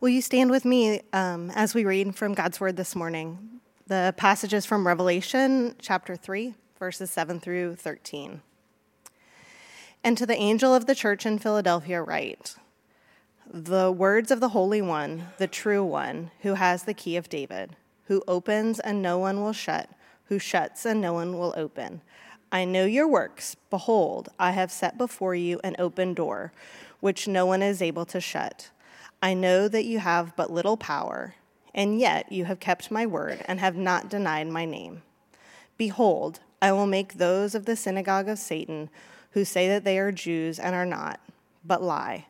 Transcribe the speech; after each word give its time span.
Will 0.00 0.08
you 0.08 0.22
stand 0.22 0.50
with 0.50 0.64
me 0.64 1.02
um, 1.12 1.50
as 1.50 1.74
we 1.74 1.84
read 1.84 2.16
from 2.16 2.32
God's 2.32 2.58
Word 2.58 2.78
this 2.78 2.96
morning? 2.96 3.60
The 3.86 4.14
passages 4.16 4.64
from 4.64 4.86
Revelation 4.86 5.74
chapter 5.78 6.16
3, 6.16 6.54
verses 6.78 7.10
7 7.10 7.38
through 7.38 7.76
13. 7.76 8.40
And 10.02 10.16
to 10.16 10.24
the 10.24 10.38
angel 10.38 10.74
of 10.74 10.86
the 10.86 10.94
church 10.94 11.26
in 11.26 11.38
Philadelphia, 11.38 12.00
write 12.00 12.56
The 13.46 13.92
words 13.92 14.30
of 14.30 14.40
the 14.40 14.48
Holy 14.48 14.80
One, 14.80 15.26
the 15.36 15.46
true 15.46 15.84
One, 15.84 16.30
who 16.40 16.54
has 16.54 16.84
the 16.84 16.94
key 16.94 17.16
of 17.16 17.28
David, 17.28 17.76
who 18.06 18.22
opens 18.26 18.80
and 18.80 19.02
no 19.02 19.18
one 19.18 19.42
will 19.42 19.52
shut, 19.52 19.90
who 20.28 20.38
shuts 20.38 20.86
and 20.86 21.02
no 21.02 21.12
one 21.12 21.36
will 21.36 21.52
open. 21.58 22.00
I 22.50 22.64
know 22.64 22.86
your 22.86 23.06
works. 23.06 23.54
Behold, 23.68 24.30
I 24.38 24.52
have 24.52 24.72
set 24.72 24.96
before 24.96 25.34
you 25.34 25.60
an 25.62 25.76
open 25.78 26.14
door, 26.14 26.54
which 27.00 27.28
no 27.28 27.44
one 27.44 27.60
is 27.60 27.82
able 27.82 28.06
to 28.06 28.18
shut. 28.18 28.70
I 29.22 29.34
know 29.34 29.68
that 29.68 29.84
you 29.84 29.98
have 29.98 30.34
but 30.34 30.50
little 30.50 30.78
power, 30.78 31.34
and 31.74 32.00
yet 32.00 32.32
you 32.32 32.46
have 32.46 32.58
kept 32.58 32.90
my 32.90 33.04
word 33.04 33.42
and 33.44 33.60
have 33.60 33.76
not 33.76 34.08
denied 34.08 34.48
my 34.48 34.64
name. 34.64 35.02
Behold, 35.76 36.40
I 36.62 36.72
will 36.72 36.86
make 36.86 37.14
those 37.14 37.54
of 37.54 37.66
the 37.66 37.76
synagogue 37.76 38.28
of 38.28 38.38
Satan 38.38 38.88
who 39.32 39.44
say 39.44 39.68
that 39.68 39.84
they 39.84 39.98
are 39.98 40.10
Jews 40.10 40.58
and 40.58 40.74
are 40.74 40.86
not, 40.86 41.20
but 41.64 41.82
lie. 41.82 42.26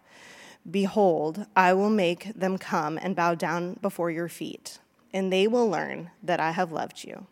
Behold, 0.69 1.47
I 1.55 1.75
will 1.75 1.91
make 1.91 2.35
them 2.35 2.59
come 2.59 2.99
and 3.01 3.17
bow 3.17 3.37
down 3.37 3.79
before 3.81 4.11
your 4.11 4.29
feet, 4.29 4.79
and 5.13 5.33
they 5.33 5.47
will 5.47 5.69
learn 5.71 6.11
that 6.23 6.41
I 6.41 6.51
have 6.51 6.73
loved 6.73 7.05
you. 7.05 7.27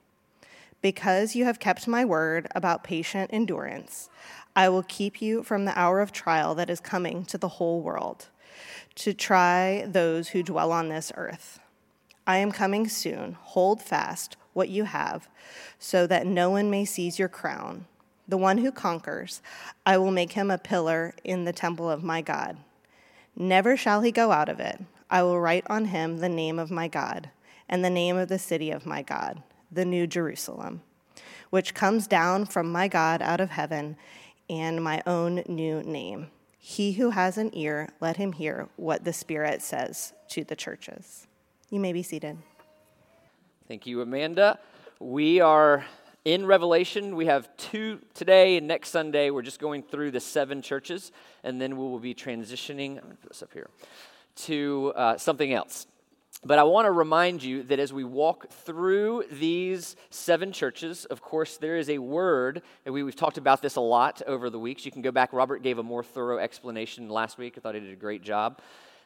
Because 0.81 1.35
you 1.35 1.45
have 1.45 1.59
kept 1.59 1.89
my 1.89 2.05
word 2.05 2.47
about 2.55 2.85
patient 2.85 3.31
endurance, 3.33 4.09
I 4.55 4.69
will 4.69 4.85
keep 4.85 5.21
you 5.21 5.43
from 5.43 5.65
the 5.65 5.77
hour 5.77 6.01
of 6.01 6.13
trial 6.13 6.55
that 6.55 6.71
is 6.71 6.79
coming 6.79 7.25
to 7.27 7.39
the 7.39 7.49
whole 7.49 7.81
world 7.81 8.29
to 8.97 9.13
try 9.13 9.85
those 9.87 10.29
who 10.29 10.43
dwell 10.43 10.73
on 10.73 10.89
this 10.89 11.13
earth. 11.17 11.61
I 12.27 12.39
am 12.39 12.53
coming 12.53 12.89
soon. 12.89 13.37
Hold 13.41 13.81
fast 13.81 14.37
what 14.53 14.69
you 14.69 14.85
have, 14.85 15.29
so 15.79 16.07
that 16.07 16.27
no 16.27 16.51
one 16.51 16.69
may 16.69 16.85
seize 16.85 17.19
your 17.19 17.29
crown. 17.29 17.87
The 18.27 18.37
one 18.37 18.59
who 18.59 18.71
conquers, 18.71 19.41
I 19.87 19.97
will 19.97 20.11
make 20.11 20.33
him 20.33 20.51
a 20.51 20.59
pillar 20.59 21.15
in 21.25 21.45
the 21.45 21.53
temple 21.53 21.91
of 21.91 22.05
my 22.05 22.21
God. 22.21 22.59
Never 23.35 23.77
shall 23.77 24.03
he 24.03 24.13
go 24.13 24.31
out 24.31 24.49
of 24.49 24.61
it. 24.61 24.79
I 25.09 25.23
will 25.23 25.41
write 25.41 25.65
on 25.71 25.87
him 25.87 26.19
the 26.19 26.29
name 26.29 26.59
of 26.59 26.71
my 26.71 26.89
God, 26.89 27.31
and 27.69 27.83
the 27.83 27.89
name 27.89 28.17
of 28.19 28.29
the 28.29 28.39
city 28.39 28.71
of 28.71 28.85
my 28.85 29.01
God, 29.01 29.43
the 29.73 29.87
New 29.87 30.07
Jerusalem, 30.07 30.83
which 31.49 31.73
comes 31.73 32.07
down 32.07 32.45
from 32.45 32.71
my 32.71 32.89
God 32.89 33.23
out 33.23 33.41
of 33.41 33.51
heaven, 33.51 33.97
and 34.51 34.85
my 34.85 35.03
own 35.07 35.45
new 35.47 35.83
name 35.83 36.31
he 36.69 36.93
who 36.93 37.09
has 37.09 37.39
an 37.39 37.51
ear, 37.55 37.89
let 37.99 38.19
him 38.19 38.31
hear 38.31 38.69
what 38.77 39.03
the 39.03 39.13
Spirit 39.13 39.63
says 39.63 40.13
to 40.29 40.45
the 40.45 40.55
churches. 40.55 41.27
You 41.71 41.81
may 41.81 41.95
be 41.95 42.03
seated. 42.03 42.37
Thank 43.67 43.87
you, 43.87 44.03
Amanda. 44.03 44.59
We 45.01 45.41
are 45.41 45.87
in 46.27 46.45
Revelation. 46.45 47.17
We 47.17 47.25
have 47.25 47.49
two 47.57 48.01
today 48.13 48.59
and 48.59 48.69
next 48.69 48.91
Sunday. 48.91 49.31
We're 49.31 49.41
just 49.41 49.61
going 49.61 49.83
through 49.83 50.11
the 50.11 50.21
seven 50.21 50.61
churches, 50.61 51.11
and 51.43 51.59
then 51.59 51.79
we 51.79 51.85
will 51.85 51.99
be 51.99 52.15
transitioning. 52.15 52.99
I'm 52.99 53.05
going 53.05 53.17
to 53.17 53.23
put 53.23 53.31
this 53.31 53.43
up 53.43 53.55
here 53.55 53.71
to 54.45 54.93
uh, 54.95 55.17
something 55.17 55.51
else. 55.55 55.87
But 56.45 56.61
I 56.61 56.63
want 56.63 56.87
to 56.87 56.93
remind 56.93 57.43
you 57.43 57.65
that 57.65 57.81
as 57.81 57.93
we 57.93 58.05
walk 58.05 58.51
through 58.51 59.25
these 59.31 59.97
seven 60.11 60.53
churches, 60.53 61.05
of 61.07 61.21
course, 61.21 61.57
there 61.57 61.77
is 61.77 61.91
a 61.91 61.99
word, 61.99 62.63
and 62.85 62.95
we, 62.95 63.01
have 63.01 63.17
talked 63.17 63.39
about 63.39 63.61
this 63.61 63.75
a 63.75 63.81
lot 63.81 64.23
over 64.25 64.49
the 64.49 64.59
weeks. 64.59 64.87
You 64.87 64.93
can 64.93 65.03
go 65.03 65.11
back. 65.11 65.33
Robert 65.33 65.65
gave 65.65 65.79
a 65.79 65.83
more 65.83 66.05
thorough 66.05 66.39
explanation 66.39 67.09
last 67.09 67.39
week. 67.39 67.55
I 67.57 67.61
thought 67.61 67.75
he 67.75 67.81
did 67.81 67.93
a 67.93 67.97
great 67.97 68.23
job. 68.23 68.61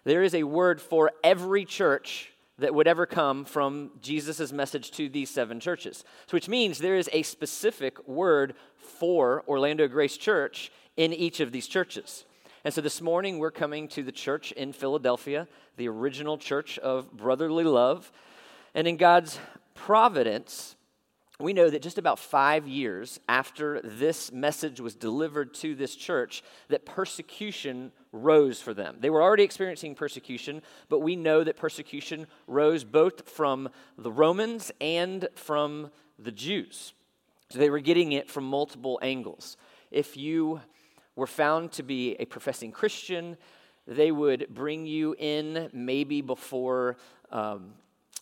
There 0.05 0.23
is 0.23 0.35
a 0.35 0.43
word 0.43 0.81
for 0.81 1.13
every 1.25 1.65
church 1.65 2.33
that 2.59 2.75
would 2.75 2.87
ever 2.87 3.07
come 3.07 3.47
from 3.47 3.93
Jesus' 4.03 4.53
message 4.53 4.91
to 4.93 5.09
these 5.09 5.31
seven 5.31 5.59
churches. 5.59 6.05
Which 6.31 6.51
means 6.51 6.79
there 6.79 6.97
is 6.97 7.09
a 7.15 7.23
specific 7.23 8.07
word 8.07 8.55
for 8.77 9.43
Orlando 9.49 9.89
Grace 9.89 10.19
Church 10.19 10.71
in 10.99 11.15
each 11.15 11.41
of 11.41 11.51
these 11.51 11.67
churches. 11.67 12.27
And 12.65 12.73
so 12.73 12.81
this 12.81 13.01
morning 13.01 13.41
we're 13.41 13.51
coming 13.51 13.89
to 13.89 14.05
the 14.05 14.13
church 14.13 14.53
in 14.53 14.73
Philadelphia, 14.73 15.49
the 15.77 15.89
original 15.89 16.39
church 16.39 16.79
of 16.79 17.11
brotherly 17.11 17.65
love. 17.65 18.13
And 18.73 18.87
in 18.87 18.97
God's 18.97 19.41
providence, 19.75 20.77
we 21.41 21.55
know 21.55 21.69
that 21.69 21.83
just 21.83 21.99
about 21.99 22.21
five 22.21 22.69
years 22.69 23.19
after 23.29 23.81
this 23.83 24.31
message 24.31 24.81
was 24.81 24.95
delivered 24.95 25.55
to 25.55 25.75
this 25.75 25.97
church, 25.97 26.45
that 26.69 26.87
persecution 26.87 27.91
rose 28.13 28.61
for 28.61 28.73
them. 28.73 28.99
They 29.01 29.11
were 29.11 29.23
already 29.23 29.43
experiencing 29.43 29.97
persecution, 29.97 30.63
but 30.89 31.01
we 31.01 31.17
know 31.17 31.43
that 31.43 31.57
persecution 31.57 32.29
rose 32.47 32.85
both 32.85 33.29
from 33.29 33.71
the 33.99 34.13
Romans 34.13 34.71
and 34.81 35.27
from 35.35 35.91
the 36.17 36.31
Jews. 36.31 36.93
So 37.51 37.59
they 37.59 37.71
were 37.71 37.81
getting 37.81 38.13
it 38.13 38.31
from 38.31 38.45
multiple 38.45 39.01
angles. 39.03 39.57
If 39.91 40.17
you 40.17 40.61
were 41.17 41.27
found 41.27 41.73
to 41.73 41.83
be 41.83 42.15
a 42.19 42.25
professing 42.25 42.73
Christian, 42.73 43.37
they 43.87 44.13
would 44.13 44.47
bring 44.51 44.87
you 44.87 45.15
in 45.19 45.69
maybe 45.73 46.21
before 46.21 46.97
um, 47.31 47.75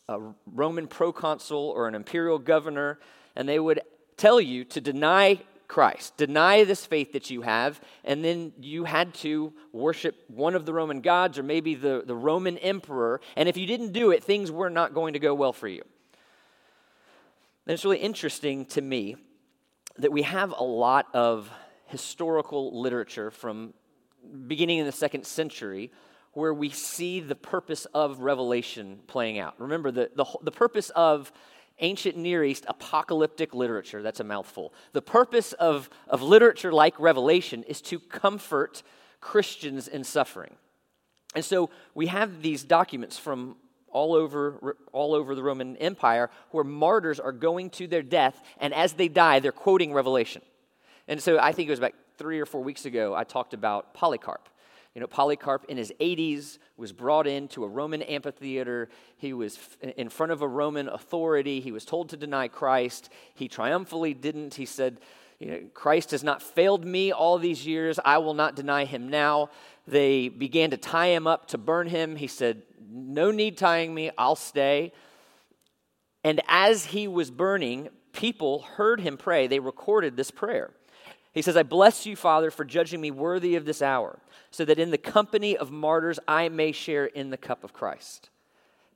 a 0.09 0.19
Roman 0.47 0.87
proconsul 0.87 1.73
or 1.77 1.87
an 1.87 1.95
imperial 1.95 2.39
governor, 2.39 2.99
and 3.37 3.49
they 3.49 3.59
would 3.59 3.81
tell 4.17 4.41
you 4.41 4.65
to 4.65 4.81
deny 4.81 5.41
Christ, 5.69 6.17
deny 6.17 6.65
this 6.65 6.85
faith 6.85 7.13
that 7.13 7.31
you 7.31 7.43
have, 7.43 7.81
and 8.05 8.25
then 8.25 8.53
you 8.61 8.85
had 8.85 9.15
to 9.15 9.53
worship 9.73 10.17
one 10.27 10.57
of 10.57 10.67
the 10.67 10.73
Roman 10.73 11.01
gods 11.01 11.39
or 11.39 11.45
maybe 11.45 11.77
the, 11.77 12.03
the 12.05 12.15
Roman 12.15 12.59
emperor. 12.59 13.21
And 13.37 13.49
if 13.49 13.57
you 13.57 13.67
didn't 13.67 13.93
do 13.93 14.11
it, 14.11 14.25
things 14.25 14.51
were 14.51 14.69
not 14.69 14.95
going 14.95 15.13
to 15.13 15.21
go 15.21 15.33
well 15.33 15.53
for 15.53 15.69
you. 15.69 15.83
And 17.67 17.75
it's 17.75 17.85
really 17.85 17.99
interesting 17.99 18.65
to 18.67 18.81
me 18.81 19.15
that 19.99 20.11
we 20.11 20.23
have 20.23 20.53
a 20.59 20.65
lot 20.65 21.07
of 21.15 21.49
historical 21.91 22.81
literature 22.81 23.31
from 23.31 23.75
beginning 24.47 24.79
in 24.79 24.87
the 24.87 24.93
second 24.93 25.27
century 25.27 25.91
where 26.33 26.55
we 26.55 26.71
see 26.71 27.21
the 27.21 27.35
purpose 27.35 27.87
of 27.87 28.21
Revelation 28.21 29.01
playing 29.07 29.39
out. 29.39 29.55
Remember, 29.59 29.91
the, 29.91 30.11
the, 30.15 30.25
the 30.43 30.53
purpose 30.53 30.91
of 30.91 31.33
ancient 31.81 32.17
Near 32.17 32.45
East 32.45 32.65
apocalyptic 32.69 33.55
literature, 33.55 34.03
that's 34.03 34.21
a 34.21 34.25
mouthful. 34.25 34.73
The 34.93 35.03
purpose 35.03 35.53
of, 35.55 35.91
of 36.07 36.23
literature 36.23 36.73
like 36.73 36.99
Revelation 37.01 37.65
is 37.65 37.81
to 37.83 37.99
comfort 37.99 38.83
Christians 39.21 39.89
in 39.89 40.05
suffering. 40.05 40.55
And 41.35 41.45
so 41.45 41.71
we 41.95 42.07
have 42.07 42.43
these 42.43 42.63
documents 42.63 43.19
from 43.19 43.57
all 43.89 44.15
over, 44.15 44.77
all 44.93 45.15
over 45.15 45.35
the 45.35 45.43
Roman 45.43 45.77
Empire 45.79 46.31
where 46.51 46.65
martyrs 46.65 47.19
are 47.19 47.33
going 47.33 47.71
to 47.71 47.89
their 47.89 48.03
death, 48.03 48.41
and 48.61 48.73
as 48.73 48.93
they 48.93 49.09
die, 49.09 49.41
they're 49.41 49.51
quoting 49.51 49.93
Revelation. 49.93 50.43
And 51.11 51.21
so 51.21 51.41
I 51.41 51.51
think 51.51 51.69
it 51.69 51.73
was 51.73 51.81
about 51.81 51.95
three 52.19 52.39
or 52.39 52.47
four 52.47 52.63
weeks 52.63 52.85
ago, 52.87 53.17
I 53.17 53.25
talked 53.25 53.53
about 53.53 53.95
Polycarp. 53.95 54.49
You 54.95 55.01
know, 55.01 55.09
Polycarp 55.09 55.65
in 55.69 55.77
his 55.77 55.93
80s 56.01 56.59
was 56.77 56.93
brought 56.93 57.27
into 57.27 57.65
a 57.65 57.69
Roman 57.69 58.01
amphitheater. 58.03 58.89
He 59.17 59.33
was 59.33 59.59
in 59.97 60.09
front 60.09 60.31
of 60.31 60.41
a 60.41 60.47
Roman 60.47 60.89
authority. 60.89 61.61
He 61.61 61.73
was 61.73 61.85
told 61.85 62.11
to 62.11 62.17
deny 62.17 62.47
Christ. 62.47 63.11
He 63.35 63.49
triumphantly 63.49 64.15
didn't. 64.15 64.55
He 64.55 64.67
said, 64.67 65.01
you 65.41 65.49
know, 65.49 65.61
Christ 65.75 66.13
has 66.13 66.23
not 66.23 66.43
failed 66.43 66.85
me 66.85 67.11
all 67.11 67.39
these 67.39 67.67
years. 67.67 67.99
I 68.05 68.19
will 68.19 68.35
not 68.35 68.55
deny 68.55 68.85
him 68.85 69.09
now. 69.09 69.51
They 69.89 70.29
began 70.29 70.71
to 70.71 70.77
tie 70.77 71.09
him 71.09 71.27
up 71.27 71.49
to 71.49 71.59
burn 71.59 71.89
him. 71.89 72.15
He 72.15 72.29
said, 72.29 72.63
No 72.89 73.33
need 73.33 73.57
tying 73.57 73.93
me, 73.93 74.13
I'll 74.17 74.37
stay. 74.37 74.93
And 76.23 76.41
as 76.47 76.87
he 76.87 77.09
was 77.09 77.33
burning, 77.33 77.89
people 78.13 78.61
heard 78.77 79.01
him 79.01 79.17
pray. 79.17 79.49
They 79.49 79.59
recorded 79.59 80.17
this 80.17 80.31
prayer. 80.31 80.71
He 81.33 81.43
says, 81.43 81.57
I 81.57 81.63
bless 81.63 82.07
you, 82.07 82.17
Father, 82.17 82.51
for 82.51 82.65
judging 82.65 83.01
me 83.01 83.11
worthy 83.11 83.55
of 83.55 83.65
this 83.65 83.83
hour, 83.83 84.19
so 84.51 84.65
that 84.65 84.79
in 84.81 84.91
the 84.91 84.99
company 84.99 85.57
of 85.57 85.71
martyrs 85.71 86.19
I 86.27 86.49
may 86.49 86.73
share 86.73 87.07
in 87.07 87.31
the 87.31 87.37
cup 87.37 87.63
of 87.63 87.73
Christ. 87.73 88.31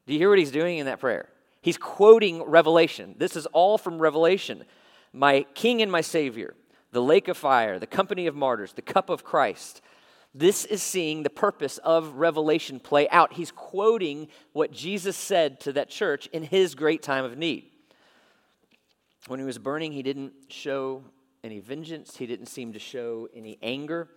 Do 0.06 0.12
you 0.12 0.18
hear 0.18 0.28
what 0.28 0.38
he's 0.38 0.50
doing 0.50 0.78
in 0.78 0.86
that 0.86 1.00
prayer? 1.00 1.28
He's 1.62 1.78
quoting 1.78 2.42
Revelation. 2.42 3.14
This 3.18 3.36
is 3.36 3.46
all 3.46 3.78
from 3.78 3.98
Revelation. 3.98 4.64
My 5.12 5.46
King 5.54 5.80
and 5.80 5.90
my 5.90 6.00
Savior, 6.00 6.54
the 6.90 7.00
lake 7.00 7.28
of 7.28 7.36
fire, 7.36 7.78
the 7.78 7.86
company 7.86 8.26
of 8.26 8.34
martyrs, 8.34 8.72
the 8.72 8.82
cup 8.82 9.08
of 9.08 9.24
Christ. 9.24 9.80
This 10.34 10.64
is 10.64 10.82
seeing 10.82 11.22
the 11.22 11.30
purpose 11.30 11.78
of 11.78 12.16
Revelation 12.16 12.80
play 12.80 13.08
out. 13.10 13.34
He's 13.34 13.52
quoting 13.52 14.26
what 14.52 14.72
Jesus 14.72 15.16
said 15.16 15.60
to 15.60 15.72
that 15.74 15.88
church 15.88 16.26
in 16.32 16.42
his 16.42 16.74
great 16.74 17.02
time 17.02 17.24
of 17.24 17.38
need. 17.38 17.70
When 19.28 19.38
he 19.38 19.46
was 19.46 19.58
burning, 19.58 19.92
he 19.92 20.02
didn't 20.02 20.32
show 20.48 21.04
any 21.44 21.60
vengeance. 21.60 22.16
He 22.16 22.26
didn't 22.26 22.46
seem 22.46 22.72
to 22.72 22.78
show 22.80 23.28
any 23.34 23.58
anger. 23.62 24.08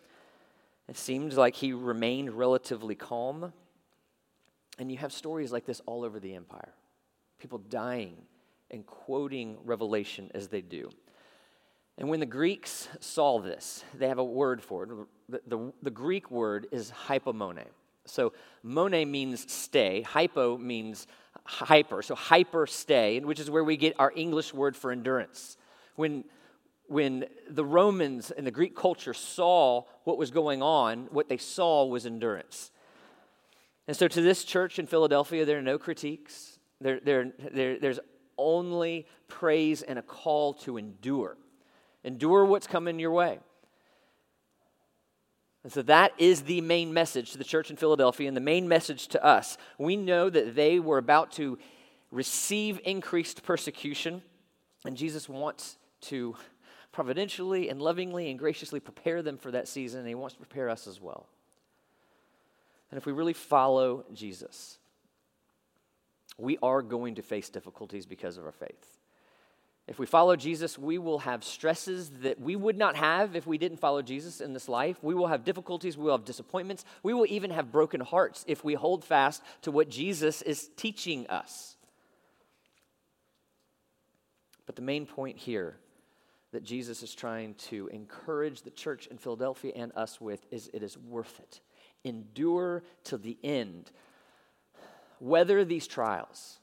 It 0.87 0.97
seemed 0.97 1.33
like 1.33 1.55
he 1.55 1.73
remained 1.73 2.31
relatively 2.33 2.95
calm. 2.95 3.53
And 4.79 4.91
you 4.91 4.97
have 4.97 5.11
stories 5.11 5.51
like 5.51 5.65
this 5.65 5.81
all 5.85 6.03
over 6.03 6.19
the 6.19 6.33
empire 6.33 6.73
people 7.39 7.59
dying 7.59 8.17
and 8.71 8.83
quoting 8.85 9.57
Revelation 9.63 10.31
as 10.33 10.47
they 10.47 10.61
do. 10.61 10.89
And 11.99 12.09
when 12.09 12.19
the 12.19 12.25
Greeks 12.25 12.87
saw 12.99 13.39
this, 13.39 13.83
they 13.93 14.07
have 14.07 14.17
a 14.17 14.23
word 14.23 14.61
for 14.61 14.83
it. 14.83 14.89
The, 15.29 15.41
the, 15.47 15.73
the 15.83 15.91
Greek 15.91 16.31
word 16.31 16.67
is 16.71 16.91
hypomone. 17.07 17.65
So, 18.05 18.33
mone 18.63 19.11
means 19.11 19.51
stay, 19.51 20.01
hypo 20.01 20.57
means 20.57 21.07
hyper. 21.43 22.01
So, 22.01 22.15
hyper 22.15 22.65
stay, 22.65 23.19
which 23.19 23.39
is 23.39 23.49
where 23.49 23.63
we 23.63 23.77
get 23.77 23.95
our 23.99 24.11
English 24.15 24.53
word 24.53 24.75
for 24.75 24.91
endurance. 24.91 25.57
When, 25.95 26.23
when 26.87 27.25
the 27.49 27.65
Romans 27.65 28.31
and 28.31 28.47
the 28.47 28.51
Greek 28.51 28.75
culture 28.75 29.13
saw 29.13 29.83
what 30.03 30.17
was 30.17 30.31
going 30.31 30.61
on, 30.61 31.07
what 31.11 31.29
they 31.29 31.37
saw 31.37 31.85
was 31.85 32.05
endurance. 32.05 32.71
And 33.87 33.95
so, 33.95 34.07
to 34.07 34.21
this 34.21 34.43
church 34.43 34.79
in 34.79 34.87
Philadelphia, 34.87 35.45
there 35.45 35.57
are 35.57 35.61
no 35.61 35.77
critiques. 35.77 36.59
There, 36.81 36.99
there, 36.99 37.31
there, 37.51 37.79
there's 37.79 37.99
only 38.37 39.07
praise 39.27 39.81
and 39.81 39.97
a 39.97 40.01
call 40.01 40.53
to 40.53 40.77
endure. 40.77 41.37
Endure 42.03 42.45
what's 42.45 42.67
coming 42.67 42.99
your 42.99 43.11
way. 43.11 43.39
And 45.63 45.73
so 45.73 45.81
that 45.81 46.13
is 46.17 46.43
the 46.43 46.61
main 46.61 46.93
message 46.93 47.31
to 47.31 47.37
the 47.37 47.43
church 47.43 47.69
in 47.69 47.75
Philadelphia 47.75 48.27
and 48.27 48.37
the 48.37 48.41
main 48.41 48.69
message 48.69 49.07
to 49.09 49.23
us. 49.23 49.57
We 49.77 49.97
know 49.97 50.29
that 50.29 50.55
they 50.55 50.79
were 50.79 50.97
about 50.97 51.33
to 51.33 51.57
receive 52.11 52.79
increased 52.85 53.43
persecution, 53.43 54.21
and 54.85 54.95
Jesus 54.95 55.27
wants 55.27 55.77
to 56.01 56.35
providentially 56.91 57.69
and 57.69 57.81
lovingly 57.81 58.29
and 58.29 58.39
graciously 58.39 58.79
prepare 58.79 59.21
them 59.21 59.37
for 59.37 59.51
that 59.51 59.67
season, 59.67 59.99
and 59.99 60.07
He 60.07 60.15
wants 60.15 60.35
to 60.35 60.39
prepare 60.39 60.69
us 60.69 60.87
as 60.87 61.01
well. 61.01 61.27
And 62.91 62.97
if 62.97 63.05
we 63.05 63.11
really 63.11 63.33
follow 63.33 64.05
Jesus, 64.13 64.77
we 66.37 66.57
are 66.61 66.81
going 66.81 67.15
to 67.15 67.21
face 67.21 67.49
difficulties 67.49 68.05
because 68.05 68.37
of 68.37 68.45
our 68.45 68.51
faith. 68.51 68.97
If 69.87 69.99
we 69.99 70.05
follow 70.05 70.35
Jesus, 70.35 70.77
we 70.77 70.97
will 70.97 71.19
have 71.19 71.45
stresses 71.45 72.09
that 72.21 72.41
we 72.41 72.57
would 72.57 72.77
not 72.77 72.97
have 72.97 73.37
if 73.37 73.47
we 73.47 73.57
didn't 73.57 73.79
follow 73.79 74.01
Jesus 74.01 74.41
in 74.41 74.53
this 74.53 74.67
life. 74.67 74.97
We 75.01 75.15
will 75.15 75.27
have 75.27 75.45
difficulties, 75.45 75.97
we 75.97 76.03
will 76.03 76.17
have 76.17 76.25
disappointments, 76.25 76.83
we 77.03 77.13
will 77.13 77.25
even 77.27 77.51
have 77.51 77.71
broken 77.71 78.01
hearts 78.01 78.43
if 78.47 78.65
we 78.65 78.73
hold 78.73 79.05
fast 79.05 79.41
to 79.61 79.71
what 79.71 79.89
Jesus 79.89 80.41
is 80.41 80.69
teaching 80.75 81.25
us. 81.27 81.77
But 84.65 84.75
the 84.75 84.81
main 84.81 85.05
point 85.05 85.37
here 85.37 85.77
that 86.57 86.63
Jesus 86.63 87.03
is 87.03 87.13
trying 87.13 87.53
to 87.53 87.87
encourage 87.89 88.63
the 88.63 88.71
church 88.71 89.05
in 89.11 89.19
Philadelphia 89.19 89.73
and 89.75 89.91
us 89.95 90.19
with 90.19 90.43
is 90.49 90.71
it 90.73 90.81
is 90.81 90.97
worth 90.97 91.39
it. 91.39 91.61
Endure 92.03 92.81
to 93.03 93.19
the 93.19 93.37
end. 93.43 93.91
Weather 95.19 95.63
these 95.63 95.85
trials, 95.85 96.57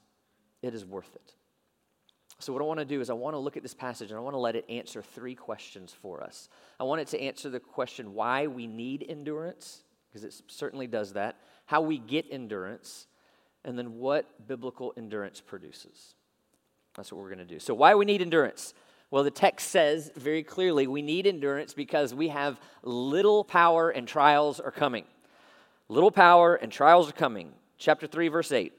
it 0.62 0.74
is 0.74 0.84
worth 0.84 1.14
it. 1.14 1.34
So, 2.40 2.52
what 2.52 2.60
I 2.60 2.64
want 2.64 2.80
to 2.80 2.84
do 2.84 3.00
is, 3.00 3.08
I 3.08 3.12
want 3.12 3.34
to 3.34 3.38
look 3.38 3.56
at 3.56 3.62
this 3.62 3.72
passage 3.72 4.10
and 4.10 4.18
I 4.18 4.20
want 4.20 4.34
to 4.34 4.40
let 4.40 4.56
it 4.56 4.64
answer 4.68 5.00
three 5.00 5.36
questions 5.36 5.94
for 6.02 6.24
us. 6.24 6.48
I 6.80 6.82
want 6.82 7.00
it 7.00 7.06
to 7.08 7.20
answer 7.20 7.48
the 7.48 7.60
question 7.60 8.14
why 8.14 8.48
we 8.48 8.66
need 8.66 9.06
endurance, 9.08 9.84
because 10.10 10.24
it 10.24 10.34
certainly 10.48 10.88
does 10.88 11.12
that, 11.12 11.36
how 11.66 11.82
we 11.82 11.98
get 11.98 12.26
endurance, 12.32 13.06
and 13.64 13.78
then 13.78 13.98
what 13.98 14.48
biblical 14.48 14.92
endurance 14.96 15.40
produces. 15.40 16.16
That's 16.96 17.12
what 17.12 17.22
we're 17.22 17.32
going 17.32 17.46
to 17.46 17.54
do. 17.54 17.60
So, 17.60 17.74
why 17.74 17.94
we 17.94 18.04
need 18.04 18.22
endurance? 18.22 18.74
Well, 19.14 19.22
the 19.22 19.30
text 19.30 19.68
says 19.70 20.10
very 20.16 20.42
clearly 20.42 20.88
we 20.88 21.00
need 21.00 21.28
endurance 21.28 21.72
because 21.72 22.12
we 22.12 22.30
have 22.30 22.58
little 22.82 23.44
power 23.44 23.90
and 23.90 24.08
trials 24.08 24.58
are 24.58 24.72
coming. 24.72 25.04
Little 25.88 26.10
power 26.10 26.56
and 26.56 26.72
trials 26.72 27.08
are 27.10 27.12
coming. 27.12 27.52
Chapter 27.78 28.08
3, 28.08 28.26
verse 28.26 28.50
8. 28.50 28.72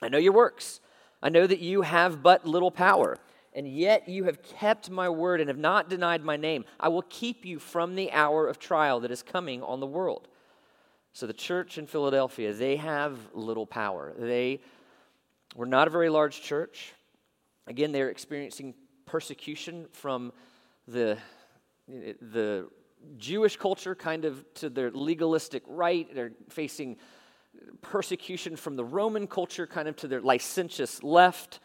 I 0.00 0.08
know 0.08 0.16
your 0.16 0.32
works 0.32 0.80
I 1.22 1.28
know 1.28 1.46
that 1.46 1.58
you 1.60 1.82
have 1.82 2.22
but 2.22 2.46
little 2.46 2.70
power, 2.70 3.18
and 3.52 3.68
yet 3.68 4.08
you 4.08 4.24
have 4.24 4.42
kept 4.42 4.88
my 4.88 5.10
word 5.10 5.42
and 5.42 5.50
have 5.50 5.58
not 5.58 5.90
denied 5.90 6.24
my 6.24 6.38
name. 6.38 6.64
I 6.80 6.88
will 6.88 7.04
keep 7.10 7.44
you 7.44 7.58
from 7.58 7.94
the 7.94 8.10
hour 8.10 8.48
of 8.48 8.58
trial 8.58 9.00
that 9.00 9.10
is 9.10 9.22
coming 9.22 9.62
on 9.62 9.80
the 9.80 9.86
world. 9.86 10.28
So, 11.12 11.26
the 11.26 11.34
church 11.34 11.76
in 11.76 11.86
Philadelphia, 11.86 12.54
they 12.54 12.76
have 12.76 13.18
little 13.34 13.66
power. 13.66 14.14
They 14.18 14.62
were 15.54 15.66
not 15.66 15.88
a 15.88 15.90
very 15.90 16.08
large 16.08 16.40
church. 16.40 16.94
Again, 17.66 17.92
they're 17.92 18.08
experiencing 18.08 18.74
persecution 19.06 19.86
from 19.92 20.32
the, 20.86 21.18
the 21.88 22.68
Jewish 23.16 23.56
culture, 23.56 23.94
kind 23.94 24.24
of 24.24 24.44
to 24.54 24.70
their 24.70 24.90
legalistic 24.90 25.62
right. 25.66 26.12
They're 26.14 26.32
facing 26.48 26.96
persecution 27.82 28.56
from 28.56 28.76
the 28.76 28.84
Roman 28.84 29.26
culture 29.26 29.66
kind 29.66 29.88
of 29.88 29.96
to 29.96 30.08
their 30.08 30.20
licentious 30.20 31.02
left. 31.02 31.60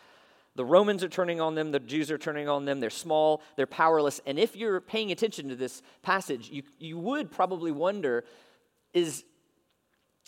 The 0.56 0.65
Romans 0.65 1.03
are 1.03 1.09
turning 1.09 1.39
on 1.39 1.56
them, 1.56 1.71
the 1.71 1.80
Jews 1.80 2.12
are 2.12 2.18
turning 2.18 2.50
on 2.50 2.65
them. 2.65 2.80
They're 2.80 2.89
small, 2.89 3.42
they're 3.56 3.65
powerless. 3.65 4.19
And 4.25 4.38
if 4.38 4.56
you're 4.56 4.81
paying 4.81 5.12
attention 5.12 5.50
to 5.50 5.56
this 5.56 5.81
passage, 6.01 6.50
you, 6.50 6.63
you 6.80 6.97
would 6.97 7.31
probably 7.31 7.71
wonder 7.71 8.25
is, 8.94 9.24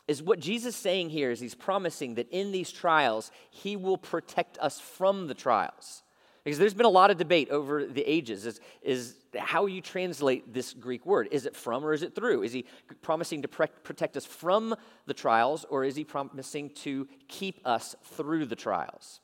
is 0.07 0.21
what 0.21 0.39
Jesus 0.39 0.75
saying 0.75 1.09
here 1.09 1.31
is 1.31 1.39
he's 1.39 1.55
promising 1.55 2.15
that 2.15 2.29
in 2.29 2.51
these 2.51 2.71
trials, 2.71 3.31
he 3.49 3.75
will 3.75 3.97
protect 3.97 4.57
us 4.59 4.79
from 4.79 5.27
the 5.27 5.33
trials. 5.33 6.03
Because 6.43 6.57
there's 6.57 6.73
been 6.73 6.87
a 6.87 6.89
lot 6.89 7.11
of 7.11 7.17
debate 7.17 7.49
over 7.49 7.85
the 7.85 8.01
ages 8.01 8.45
is, 8.45 8.59
is 8.81 9.15
how 9.37 9.67
you 9.67 9.79
translate 9.79 10.53
this 10.53 10.73
Greek 10.73 11.05
word. 11.05 11.27
Is 11.31 11.45
it 11.45 11.55
from 11.55 11.85
or 11.85 11.93
is 11.93 12.01
it 12.01 12.15
through? 12.15 12.41
Is 12.43 12.51
he 12.51 12.65
promising 13.01 13.43
to 13.43 13.47
pre- 13.47 13.67
protect 13.83 14.17
us 14.17 14.25
from 14.25 14.75
the 15.05 15.13
trials 15.13 15.65
or 15.69 15.83
is 15.83 15.95
he 15.95 16.03
promising 16.03 16.71
to 16.71 17.07
keep 17.27 17.59
us 17.65 17.95
through 18.03 18.47
the 18.47 18.55
trials? 18.55 19.19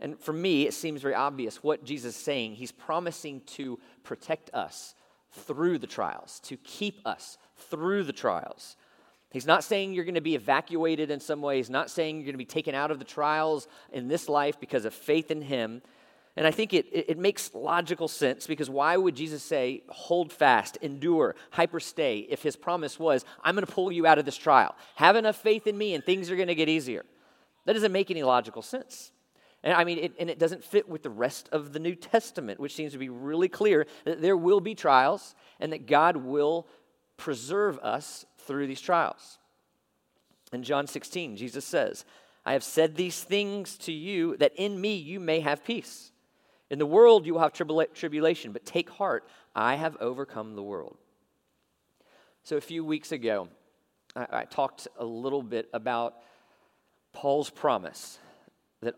And 0.00 0.18
for 0.18 0.32
me, 0.32 0.66
it 0.66 0.74
seems 0.74 1.00
very 1.00 1.14
obvious 1.14 1.62
what 1.62 1.84
Jesus 1.84 2.16
is 2.16 2.22
saying. 2.22 2.56
He's 2.56 2.72
promising 2.72 3.42
to 3.46 3.78
protect 4.02 4.50
us 4.52 4.96
through 5.30 5.78
the 5.78 5.86
trials, 5.86 6.40
to 6.40 6.56
keep 6.56 7.06
us 7.06 7.38
through 7.56 8.02
the 8.02 8.12
trials. 8.12 8.76
He's 9.32 9.46
not 9.46 9.64
saying 9.64 9.94
you're 9.94 10.04
going 10.04 10.14
to 10.14 10.20
be 10.20 10.34
evacuated 10.34 11.10
in 11.10 11.18
some 11.20 11.40
way. 11.40 11.56
He's 11.56 11.70
not 11.70 11.90
saying 11.90 12.16
you're 12.16 12.26
going 12.26 12.34
to 12.34 12.38
be 12.38 12.44
taken 12.44 12.74
out 12.74 12.90
of 12.90 12.98
the 12.98 13.04
trials 13.04 13.66
in 13.92 14.08
this 14.08 14.28
life 14.28 14.60
because 14.60 14.84
of 14.84 14.92
faith 14.92 15.30
in 15.30 15.42
Him. 15.42 15.82
And 16.36 16.46
I 16.46 16.50
think 16.50 16.72
it, 16.72 16.86
it, 16.92 17.18
makes 17.18 17.52
logical 17.54 18.08
sense 18.08 18.46
because 18.46 18.70
why 18.70 18.96
would 18.96 19.14
Jesus 19.14 19.42
say, 19.42 19.82
hold 19.88 20.32
fast, 20.32 20.78
endure, 20.80 21.34
hyperstay, 21.52 22.26
if 22.30 22.42
his 22.42 22.56
promise 22.56 22.98
was, 22.98 23.26
I'm 23.44 23.54
going 23.54 23.66
to 23.66 23.72
pull 23.72 23.92
you 23.92 24.06
out 24.06 24.18
of 24.18 24.24
this 24.24 24.38
trial? 24.38 24.74
Have 24.94 25.16
enough 25.16 25.36
faith 25.36 25.66
in 25.66 25.76
me 25.76 25.92
and 25.92 26.02
things 26.02 26.30
are 26.30 26.36
going 26.36 26.48
to 26.48 26.54
get 26.54 26.70
easier. 26.70 27.04
That 27.66 27.74
doesn't 27.74 27.92
make 27.92 28.10
any 28.10 28.22
logical 28.22 28.62
sense. 28.62 29.12
And 29.62 29.74
I 29.74 29.84
mean, 29.84 29.98
it, 29.98 30.14
and 30.18 30.30
it 30.30 30.38
doesn't 30.38 30.64
fit 30.64 30.88
with 30.88 31.02
the 31.02 31.10
rest 31.10 31.50
of 31.52 31.74
the 31.74 31.78
New 31.78 31.94
Testament, 31.94 32.58
which 32.58 32.74
seems 32.74 32.92
to 32.92 32.98
be 32.98 33.10
really 33.10 33.48
clear 33.48 33.86
that 34.04 34.22
there 34.22 34.36
will 34.36 34.60
be 34.60 34.74
trials 34.74 35.34
and 35.60 35.72
that 35.72 35.86
God 35.86 36.16
will 36.16 36.66
preserve 37.18 37.78
us 37.78 38.24
through 38.46 38.66
these 38.66 38.80
trials. 38.80 39.38
In 40.52 40.62
John 40.62 40.86
16, 40.86 41.36
Jesus 41.36 41.64
says, 41.64 42.04
I 42.44 42.52
have 42.52 42.64
said 42.64 42.96
these 42.96 43.22
things 43.22 43.76
to 43.78 43.92
you 43.92 44.36
that 44.38 44.52
in 44.56 44.80
me 44.80 44.96
you 44.96 45.20
may 45.20 45.40
have 45.40 45.64
peace. 45.64 46.12
In 46.70 46.78
the 46.78 46.86
world 46.86 47.26
you 47.26 47.34
will 47.34 47.40
have 47.40 47.52
tribula- 47.52 47.92
tribulation, 47.94 48.52
but 48.52 48.64
take 48.64 48.90
heart, 48.90 49.28
I 49.54 49.76
have 49.76 49.96
overcome 50.00 50.56
the 50.56 50.62
world. 50.62 50.96
So 52.42 52.56
a 52.56 52.60
few 52.60 52.84
weeks 52.84 53.12
ago, 53.12 53.48
I, 54.16 54.26
I 54.30 54.44
talked 54.44 54.88
a 54.98 55.04
little 55.04 55.42
bit 55.42 55.68
about 55.72 56.16
Paul's 57.12 57.50
promise 57.50 58.18
that 58.80 58.94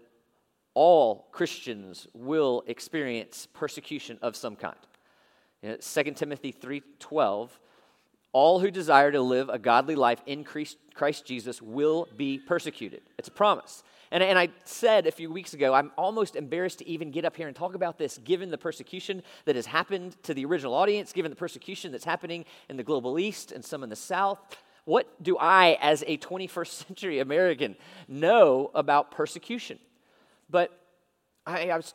all 0.73 1.29
Christians 1.33 2.07
will 2.15 2.65
experience 2.67 3.47
persecution 3.53 4.19
of 4.23 4.37
some 4.37 4.57
kind. 4.57 4.77
You 5.63 5.71
know, 5.71 5.77
2 5.77 6.03
Timothy 6.13 6.53
3:12 6.53 7.51
all 8.35 8.59
who 8.59 8.71
desire 8.71 9.13
to 9.13 9.23
live 9.23 9.49
a 9.49 9.59
godly 9.59 9.95
life 9.95 10.21
in 10.27 10.45
Christ 10.45 11.25
Jesus 11.25 11.63
will 11.63 12.09
be 12.17 12.39
persecuted. 12.39 13.01
It's 13.17 13.29
a 13.29 13.31
promise. 13.31 13.85
And, 14.11 14.23
and 14.23 14.39
I 14.39 14.49
said 14.65 15.07
a 15.07 15.13
few 15.13 15.33
weeks 15.33 15.55
ago, 15.55 15.73
I'm 15.73 15.93
almost 15.97 16.37
embarrassed 16.37 16.81
to 16.81 16.89
even 16.89 17.13
get 17.13 17.25
up 17.25 17.37
here 17.37 17.47
and 17.47 17.57
talk 17.57 17.75
about 17.75 17.97
this, 17.97 18.19
given 18.19 18.51
the 18.51 18.59
persecution 18.59 19.23
that 19.45 19.57
has 19.57 19.67
happened 19.67 20.21
to 20.25 20.35
the 20.35 20.45
original 20.45 20.75
audience, 20.75 21.13
given 21.13 21.31
the 21.31 21.37
persecution 21.37 21.93
that's 21.93 22.05
happening 22.05 22.45
in 22.69 22.77
the 22.77 22.83
global 22.83 23.19
east 23.19 23.53
and 23.53 23.65
some 23.65 23.85
in 23.85 23.89
the 23.89 23.97
south. 23.97 24.39
What 24.85 25.23
do 25.23 25.39
I, 25.39 25.79
as 25.81 26.03
a 26.07 26.19
21st 26.19 26.67
century 26.87 27.21
American, 27.21 27.77
know 28.09 28.73
about 28.75 29.13
persecution? 29.13 29.79
But 30.51 30.77
I, 31.47 31.71
I, 31.71 31.77
was, 31.77 31.95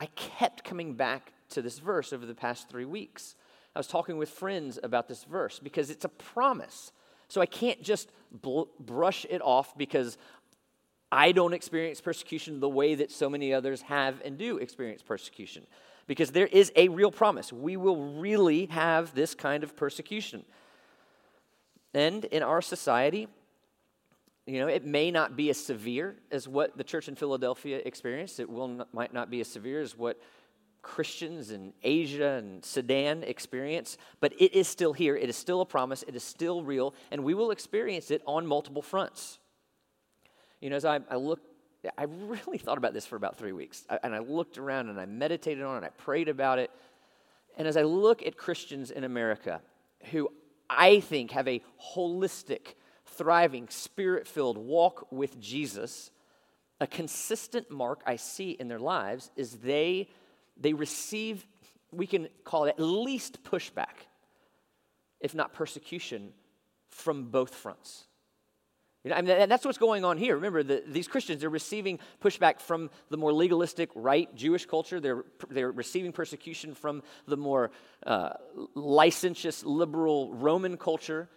I 0.00 0.06
kept 0.16 0.64
coming 0.64 0.94
back 0.94 1.32
to 1.50 1.62
this 1.62 1.78
verse 1.78 2.12
over 2.12 2.26
the 2.26 2.34
past 2.34 2.68
three 2.68 2.84
weeks. 2.84 3.36
I 3.76 3.78
was 3.78 3.86
talking 3.86 4.16
with 4.16 4.30
friends 4.30 4.78
about 4.82 5.06
this 5.06 5.24
verse 5.24 5.58
because 5.58 5.90
it's 5.90 6.06
a 6.06 6.08
promise. 6.08 6.92
So 7.28 7.42
I 7.42 7.46
can't 7.46 7.82
just 7.82 8.10
bl- 8.32 8.62
brush 8.80 9.26
it 9.28 9.42
off 9.42 9.76
because 9.76 10.16
I 11.12 11.32
don't 11.32 11.52
experience 11.52 12.00
persecution 12.00 12.60
the 12.60 12.70
way 12.70 12.94
that 12.94 13.10
so 13.12 13.28
many 13.28 13.52
others 13.52 13.82
have 13.82 14.22
and 14.24 14.38
do 14.38 14.56
experience 14.56 15.02
persecution. 15.02 15.66
Because 16.06 16.30
there 16.30 16.46
is 16.46 16.72
a 16.74 16.88
real 16.88 17.10
promise. 17.10 17.52
We 17.52 17.76
will 17.76 18.14
really 18.18 18.64
have 18.66 19.14
this 19.14 19.34
kind 19.34 19.62
of 19.62 19.76
persecution. 19.76 20.46
And 21.92 22.24
in 22.24 22.42
our 22.42 22.62
society, 22.62 23.28
you 24.46 24.58
know, 24.58 24.68
it 24.68 24.86
may 24.86 25.10
not 25.10 25.36
be 25.36 25.50
as 25.50 25.62
severe 25.62 26.16
as 26.30 26.48
what 26.48 26.78
the 26.78 26.84
church 26.84 27.08
in 27.08 27.14
Philadelphia 27.14 27.82
experienced. 27.84 28.40
It 28.40 28.48
will 28.48 28.68
not, 28.68 28.94
might 28.94 29.12
not 29.12 29.28
be 29.28 29.42
as 29.42 29.48
severe 29.48 29.82
as 29.82 29.98
what 29.98 30.18
Christians 30.86 31.50
in 31.50 31.72
Asia 31.82 32.34
and 32.34 32.64
Sudan 32.64 33.24
experience, 33.24 33.98
but 34.20 34.32
it 34.40 34.54
is 34.54 34.68
still 34.68 34.92
here. 34.92 35.16
It 35.16 35.28
is 35.28 35.34
still 35.34 35.60
a 35.60 35.66
promise. 35.66 36.04
It 36.06 36.14
is 36.14 36.22
still 36.22 36.62
real, 36.62 36.94
and 37.10 37.24
we 37.24 37.34
will 37.34 37.50
experience 37.50 38.12
it 38.12 38.22
on 38.24 38.46
multiple 38.46 38.82
fronts. 38.82 39.40
You 40.60 40.70
know, 40.70 40.76
as 40.76 40.84
I, 40.84 41.00
I 41.10 41.16
look, 41.16 41.40
I 41.98 42.04
really 42.04 42.58
thought 42.64 42.78
about 42.78 42.94
this 42.94 43.04
for 43.04 43.16
about 43.16 43.36
three 43.36 43.50
weeks, 43.50 43.84
and 44.04 44.14
I 44.14 44.20
looked 44.20 44.58
around 44.58 44.88
and 44.88 45.00
I 45.00 45.06
meditated 45.06 45.64
on 45.64 45.82
it, 45.82 45.86
I 45.86 45.90
prayed 45.90 46.28
about 46.28 46.60
it. 46.60 46.70
And 47.58 47.66
as 47.66 47.76
I 47.76 47.82
look 47.82 48.24
at 48.24 48.36
Christians 48.36 48.92
in 48.92 49.02
America 49.02 49.60
who 50.12 50.30
I 50.70 51.00
think 51.00 51.32
have 51.32 51.48
a 51.48 51.62
holistic, 51.96 52.74
thriving, 53.06 53.66
spirit 53.70 54.28
filled 54.28 54.56
walk 54.56 55.08
with 55.10 55.40
Jesus, 55.40 56.12
a 56.80 56.86
consistent 56.86 57.72
mark 57.72 58.02
I 58.06 58.16
see 58.16 58.52
in 58.52 58.68
their 58.68 58.78
lives 58.78 59.32
is 59.34 59.56
they, 59.56 60.08
they 60.56 60.72
receive, 60.72 61.46
we 61.92 62.06
can 62.06 62.28
call 62.44 62.64
it 62.64 62.70
at 62.70 62.80
least 62.80 63.42
pushback, 63.42 64.06
if 65.20 65.34
not 65.34 65.52
persecution, 65.52 66.32
from 66.90 67.30
both 67.30 67.54
fronts. 67.54 68.04
You 69.06 69.10
know, 69.10 69.16
I 69.18 69.22
mean, 69.22 69.48
that's 69.48 69.64
what's 69.64 69.78
going 69.78 70.04
on 70.04 70.18
here. 70.18 70.34
Remember, 70.34 70.64
the, 70.64 70.82
these 70.84 71.06
Christians 71.06 71.44
are 71.44 71.48
receiving 71.48 72.00
pushback 72.20 72.60
from 72.60 72.90
the 73.08 73.16
more 73.16 73.32
legalistic, 73.32 73.88
right 73.94 74.34
Jewish 74.34 74.66
culture. 74.66 74.98
They're, 74.98 75.24
they're 75.48 75.70
receiving 75.70 76.10
persecution 76.10 76.74
from 76.74 77.04
the 77.28 77.36
more 77.36 77.70
uh, 78.04 78.30
licentious, 78.74 79.64
liberal 79.64 80.34
Roman 80.34 80.76
culture. 80.76 81.28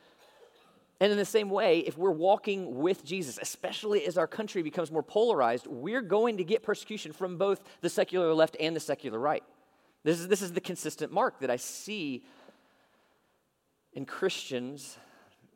And 0.99 1.11
in 1.11 1.17
the 1.17 1.25
same 1.25 1.49
way, 1.49 1.79
if 1.79 1.97
we're 1.97 2.11
walking 2.11 2.75
with 2.75 3.05
Jesus, 3.05 3.39
especially 3.41 4.05
as 4.05 4.17
our 4.17 4.27
country 4.27 4.61
becomes 4.61 4.91
more 4.91 5.03
polarized, 5.03 5.65
we're 5.65 6.01
going 6.01 6.37
to 6.37 6.43
get 6.43 6.61
persecution 6.61 7.13
from 7.13 7.37
both 7.37 7.61
the 7.79 7.89
secular 7.89 8.33
left 8.33 8.57
and 8.59 8.75
the 8.75 8.81
secular 8.81 9.17
right. 9.17 9.43
This 10.03 10.19
is, 10.19 10.27
this 10.27 10.41
is 10.41 10.51
the 10.51 10.61
consistent 10.61 11.11
mark 11.11 11.39
that 11.39 11.49
I 11.49 11.55
see 11.55 12.23
in 13.93 14.05
Christians, 14.05 14.97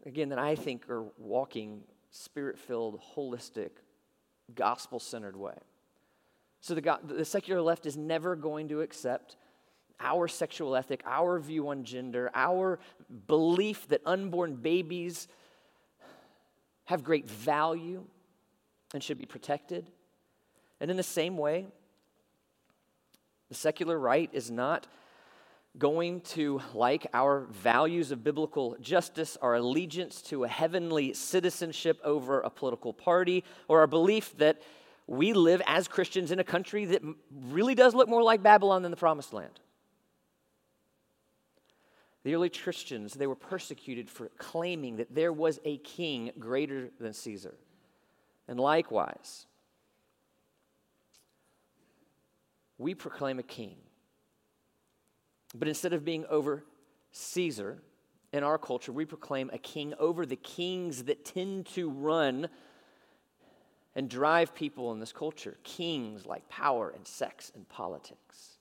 again, 0.05 0.29
that 0.29 0.39
I 0.39 0.55
think 0.55 0.89
are 0.89 1.05
walking 1.17 1.81
spirit 2.09 2.57
filled, 2.57 3.01
holistic, 3.15 3.71
gospel 4.55 4.99
centered 4.99 5.35
way. 5.35 5.57
So 6.61 6.73
the, 6.73 6.99
the 7.03 7.25
secular 7.25 7.61
left 7.61 7.85
is 7.85 7.97
never 7.97 8.37
going 8.37 8.69
to 8.69 8.81
accept 8.81 9.35
our 9.99 10.27
sexual 10.27 10.75
ethic, 10.75 11.01
our 11.05 11.39
view 11.39 11.69
on 11.69 11.83
gender, 11.83 12.29
our 12.33 12.79
belief 13.27 13.87
that 13.87 14.01
unborn 14.05 14.55
babies 14.55 15.27
have 16.85 17.03
great 17.03 17.29
value 17.29 18.03
and 18.93 19.01
should 19.03 19.17
be 19.17 19.25
protected. 19.25 19.89
And 20.79 20.91
in 20.91 20.97
the 20.97 21.03
same 21.03 21.37
way, 21.37 21.67
the 23.49 23.55
secular 23.55 23.97
right 23.97 24.29
is 24.33 24.51
not 24.51 24.87
going 25.77 26.21
to 26.21 26.61
like 26.73 27.07
our 27.13 27.47
values 27.51 28.11
of 28.11 28.23
biblical 28.23 28.75
justice, 28.79 29.37
our 29.41 29.55
allegiance 29.55 30.21
to 30.21 30.43
a 30.43 30.47
heavenly 30.47 31.13
citizenship 31.13 31.99
over 32.03 32.41
a 32.41 32.49
political 32.49 32.93
party, 32.93 33.43
or 33.67 33.79
our 33.79 33.87
belief 33.87 34.37
that 34.37 34.61
we 35.07 35.33
live 35.33 35.61
as 35.65 35.87
Christians 35.87 36.31
in 36.31 36.39
a 36.39 36.43
country 36.43 36.85
that 36.85 37.01
really 37.49 37.75
does 37.75 37.95
look 37.95 38.07
more 38.07 38.23
like 38.23 38.43
Babylon 38.43 38.83
than 38.83 38.91
the 38.91 38.97
promised 38.97 39.33
land. 39.33 39.59
The 42.23 42.33
early 42.35 42.49
Christians, 42.49 43.13
they 43.13 43.27
were 43.27 43.35
persecuted 43.35 44.09
for 44.09 44.29
claiming 44.37 44.97
that 44.97 45.13
there 45.13 45.33
was 45.33 45.59
a 45.65 45.77
king 45.79 46.31
greater 46.39 46.89
than 46.99 47.13
Caesar. 47.13 47.55
And 48.47 48.59
likewise, 48.59 49.45
we 52.77 52.95
proclaim 52.95 53.39
a 53.39 53.43
king. 53.43 53.75
But 55.53 55.67
instead 55.67 55.93
of 55.93 56.05
being 56.05 56.25
over 56.29 56.63
Caesar 57.11 57.81
in 58.31 58.43
our 58.43 58.57
culture, 58.57 58.91
we 58.91 59.05
proclaim 59.05 59.49
a 59.53 59.57
king 59.57 59.93
over 59.99 60.25
the 60.25 60.37
kings 60.37 61.03
that 61.03 61.25
tend 61.25 61.67
to 61.67 61.89
run 61.89 62.47
and 63.95 64.09
drive 64.09 64.55
people 64.55 64.91
in 64.93 64.99
this 64.99 65.11
culture. 65.11 65.57
Kings 65.63 66.25
like 66.25 66.47
power 66.47 66.89
and 66.89 67.05
sex 67.05 67.51
and 67.53 67.67
politics 67.67 68.57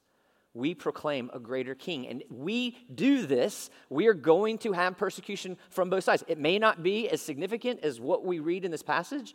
we 0.54 0.75
proclaim 0.75 1.30
a 1.32 1.38
greater 1.38 1.75
king. 1.75 2.06
And 2.06 2.23
we 2.30 2.76
do 2.94 3.26
this, 3.26 3.71
we 3.88 4.06
are 4.06 4.14
going 4.14 4.59
to 4.59 4.73
have 4.73 4.99
persecution 4.99 5.56
from 5.71 5.90
both 5.90 6.04
sides. 6.04 6.25
It 6.28 6.38
may 6.38 6.59
not 6.59 6.82
be 6.82 7.09
as 7.09 7.23
significant 7.23 7.80
as 7.82 8.00
what 8.00 8.25
we 8.25 8.38
read 8.38 8.64
in 8.64 8.71
this 8.71 8.82
passage, 8.82 9.35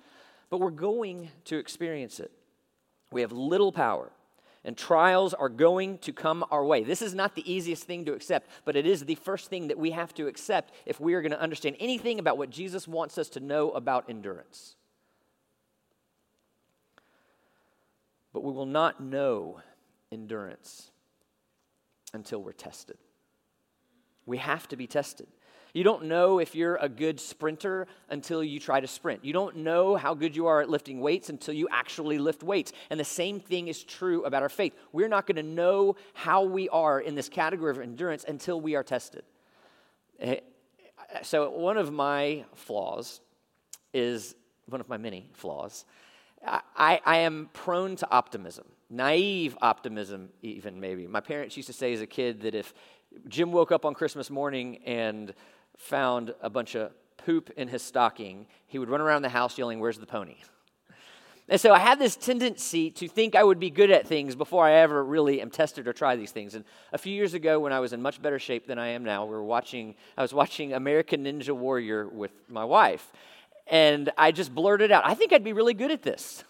but 0.50 0.60
we're 0.60 0.70
going 0.70 1.30
to 1.46 1.58
experience 1.58 2.20
it. 2.20 2.32
We 3.12 3.22
have 3.22 3.32
little 3.32 3.72
power, 3.72 4.12
and 4.64 4.78
trials 4.78 5.34
are 5.34 5.50
going 5.50 5.98
to 6.00 6.14
come 6.14 6.46
our 6.52 6.64
way. 6.64 6.84
This 6.84 7.02
is 7.02 7.16
not 7.16 7.36
the 7.36 7.52
easiest 7.52 7.86
thing 7.86 8.06
to 8.06 8.14
accept, 8.14 8.50
but 8.66 8.76
it 8.76 8.86
is 8.86 9.06
the 9.06 9.16
first 9.16 9.50
thing 9.50 9.70
that 9.70 9.78
we 9.78 9.92
have 9.92 10.14
to 10.16 10.28
accept 10.28 10.74
if 10.86 11.00
we 11.00 11.14
are 11.14 11.22
going 11.22 11.32
to 11.32 11.42
understand 11.42 11.78
anything 11.80 12.20
about 12.20 12.38
what 12.38 12.50
Jesus 12.50 12.88
wants 12.88 13.18
us 13.18 13.30
to 13.30 13.40
know 13.40 13.72
about 13.72 14.10
endurance. 14.10 14.76
But 18.34 18.44
we 18.44 18.52
will 18.52 18.66
not 18.66 19.02
know 19.02 19.62
endurance 20.12 20.92
until 22.14 22.42
we're 22.42 22.54
tested. 22.54 22.98
We 24.26 24.38
have 24.38 24.68
to 24.70 24.76
be 24.76 24.88
tested. 24.88 25.28
You 25.74 25.84
don't 25.84 26.06
know 26.06 26.40
if 26.40 26.56
you're 26.56 26.78
a 26.78 26.90
good 26.90 27.20
sprinter 27.20 27.88
until 28.10 28.44
you 28.44 28.60
try 28.60 28.80
to 28.80 28.88
sprint. 28.88 29.24
You 29.24 29.34
don't 29.34 29.58
know 29.58 29.96
how 29.96 30.14
good 30.14 30.36
you 30.36 30.48
are 30.48 30.62
at 30.62 30.70
lifting 30.70 31.02
weights 31.02 31.30
until 31.30 31.54
you 31.54 31.68
actually 31.72 32.18
lift 32.18 32.42
weights. 32.42 32.74
And 32.90 33.00
the 33.00 33.06
same 33.06 33.40
thing 33.40 33.68
is 33.68 33.84
true 33.84 34.24
about 34.24 34.42
our 34.42 34.50
faith. 34.50 34.74
We're 34.92 35.08
not 35.08 35.28
going 35.28 35.36
to 35.36 35.44
know 35.44 35.96
how 36.14 36.44
we 36.44 36.70
are 36.70 37.00
in 37.00 37.16
this 37.16 37.30
category 37.30 37.72
of 37.72 37.80
endurance 37.80 38.26
until 38.28 38.60
we 38.60 38.76
are 38.76 38.84
tested. 38.84 39.24
Eh, 40.20 40.40
so, 41.22 41.50
one 41.52 41.78
of 41.78 41.92
my 41.92 42.44
flaws 42.56 43.22
is 43.94 44.36
one 44.68 44.82
of 44.82 44.90
my 44.90 44.98
many 44.98 45.30
flaws. 45.34 45.86
I, 46.46 47.00
I 47.06 47.18
am 47.18 47.50
prone 47.54 47.96
to 47.98 48.12
optimism 48.12 48.66
naive 48.90 49.58
optimism, 49.62 50.30
even 50.42 50.80
maybe. 50.80 51.08
My 51.08 51.20
parents 51.20 51.58
used 51.58 51.68
to 51.68 51.74
say 51.74 51.94
as 51.94 52.02
a 52.02 52.08
kid 52.08 52.42
that 52.42 52.56
if 52.56 52.74
Jim 53.28 53.52
woke 53.52 53.72
up 53.72 53.86
on 53.86 53.94
Christmas 53.94 54.30
morning 54.30 54.78
and 54.86 55.34
found 55.78 56.34
a 56.42 56.50
bunch 56.50 56.76
of 56.76 56.92
poop 57.18 57.50
in 57.58 57.68
his 57.68 57.82
stocking, 57.82 58.48
he 58.68 58.80
would 58.80 58.90
run 58.90 59.02
around 59.02 59.22
the 59.22 59.30
house 59.30 59.58
yelling, 59.58 59.80
Where's 59.80 59.98
the 59.98 60.06
pony? 60.06 60.38
And 61.50 61.62
so 61.62 61.74
I 61.74 61.80
had 61.80 61.98
this 61.98 62.18
tendency 62.18 62.92
to 62.92 63.08
think 63.08 63.34
I 63.34 63.44
would 63.44 63.60
be 63.60 63.70
good 63.70 63.90
at 63.90 64.06
things 64.06 64.36
before 64.36 64.66
I 64.66 64.74
ever 64.74 65.02
really 65.02 65.40
am 65.42 65.50
tested 65.50 65.88
or 65.88 65.94
try 65.94 66.18
these 66.18 66.32
things. 66.32 66.56
And 66.56 66.66
a 66.92 66.98
few 66.98 67.14
years 67.14 67.34
ago, 67.34 67.62
when 67.62 67.72
I 67.72 67.80
was 67.80 67.94
in 67.94 68.02
much 68.02 68.22
better 68.22 68.38
shape 68.38 68.68
than 68.68 68.78
I 68.78 68.90
am 68.90 69.06
now, 69.06 69.24
we 69.24 69.32
were 69.32 69.44
watching, 69.44 69.96
I 70.18 70.22
was 70.22 70.34
watching 70.34 70.74
American 70.74 71.24
Ninja 71.24 71.56
Warrior 71.56 72.10
with 72.10 72.32
my 72.50 72.66
wife. 72.66 73.14
And 73.66 74.12
I 74.18 74.34
just 74.34 74.54
blurted 74.54 74.92
out, 74.92 75.06
I 75.06 75.14
think 75.14 75.32
I'd 75.32 75.44
be 75.44 75.54
really 75.54 75.74
good 75.74 75.92
at 75.92 76.02
this. 76.02 76.44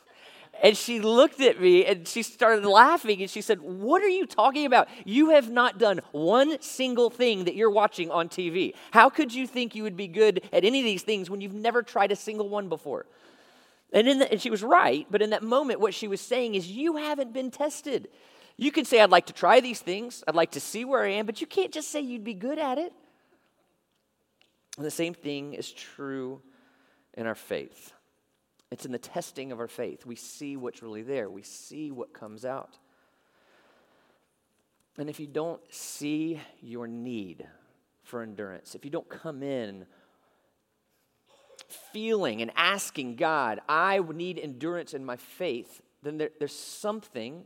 And 0.64 0.76
she 0.76 1.00
looked 1.00 1.40
at 1.40 1.62
me 1.62 1.86
and 1.86 2.08
she 2.08 2.24
started 2.24 2.66
laughing 2.66 3.22
and 3.22 3.30
she 3.30 3.42
said, 3.42 3.62
What 3.62 4.02
are 4.02 4.10
you 4.10 4.26
talking 4.26 4.66
about? 4.66 4.88
You 5.06 5.30
have 5.30 5.50
not 5.50 5.78
done 5.78 6.02
one 6.12 6.62
single 6.62 7.10
thing 7.10 7.46
that 7.46 7.56
you're 7.56 7.70
watching 7.70 8.10
on 8.10 8.28
TV. 8.28 8.74
How 8.92 9.10
could 9.10 9.34
you 9.34 9.46
think 9.46 9.76
you 9.76 9.84
would 9.84 9.98
be 9.98 10.08
good 10.08 10.44
at 10.52 10.66
any 10.66 10.80
of 10.80 10.86
these 10.86 11.04
things 11.04 11.30
when 11.30 11.42
you've 11.42 11.54
never 11.54 11.84
tried 11.84 12.12
a 12.12 12.16
single 12.16 12.50
one 12.50 12.70
before? 12.70 13.06
And, 13.94 14.08
in 14.08 14.20
the, 14.20 14.32
and 14.32 14.42
she 14.42 14.50
was 14.50 14.64
right, 14.64 15.08
but 15.10 15.22
in 15.22 15.30
that 15.30 15.44
moment, 15.44 15.80
what 15.80 15.94
she 15.94 16.08
was 16.08 16.22
saying 16.22 16.56
is, 16.56 16.68
You 16.68 16.98
haven't 16.98 17.34
been 17.34 17.52
tested. 17.52 18.10
You 18.58 18.72
can 18.72 18.86
say, 18.86 19.00
I'd 19.00 19.12
like 19.12 19.28
to 19.28 19.34
try 19.34 19.60
these 19.60 19.80
things, 19.80 20.24
I'd 20.28 20.36
like 20.36 20.52
to 20.52 20.60
see 20.60 20.84
where 20.84 21.04
I 21.04 21.12
am, 21.12 21.28
but 21.28 21.40
you 21.42 21.48
can't 21.48 21.72
just 21.72 21.92
say 21.92 22.02
you'd 22.02 22.24
be 22.24 22.34
good 22.34 22.58
at 22.58 22.80
it. 22.80 22.92
And 24.78 24.86
the 24.86 24.92
same 24.92 25.14
thing 25.14 25.54
is 25.54 25.72
true 25.72 26.42
in 27.14 27.28
our 27.28 27.36
faith. 27.36 27.94
It's 28.72 28.86
in 28.86 28.92
the 28.92 28.98
testing 28.98 29.52
of 29.52 29.60
our 29.60 29.68
faith. 29.68 30.06
We 30.06 30.16
see 30.16 30.58
what's 30.58 30.82
really 30.82 31.04
there, 31.04 31.30
we 31.30 31.44
see 31.44 31.92
what 31.92 32.14
comes 32.14 32.46
out. 32.46 32.78
And 34.98 35.10
if 35.10 35.20
you 35.20 35.28
don't 35.28 35.62
see 35.70 36.42
your 36.60 36.88
need 36.88 37.48
for 38.04 38.24
endurance, 38.24 38.74
if 38.74 38.84
you 38.84 38.90
don't 38.90 39.08
come 39.08 39.44
in 39.44 39.86
feeling 41.94 42.42
and 42.42 42.52
asking 42.56 43.16
God, 43.16 43.60
I 43.70 44.00
need 44.00 44.40
endurance 44.40 44.94
in 44.94 45.06
my 45.06 45.18
faith, 45.18 45.82
then 46.02 46.18
there, 46.18 46.30
there's 46.40 46.56
something 46.58 47.46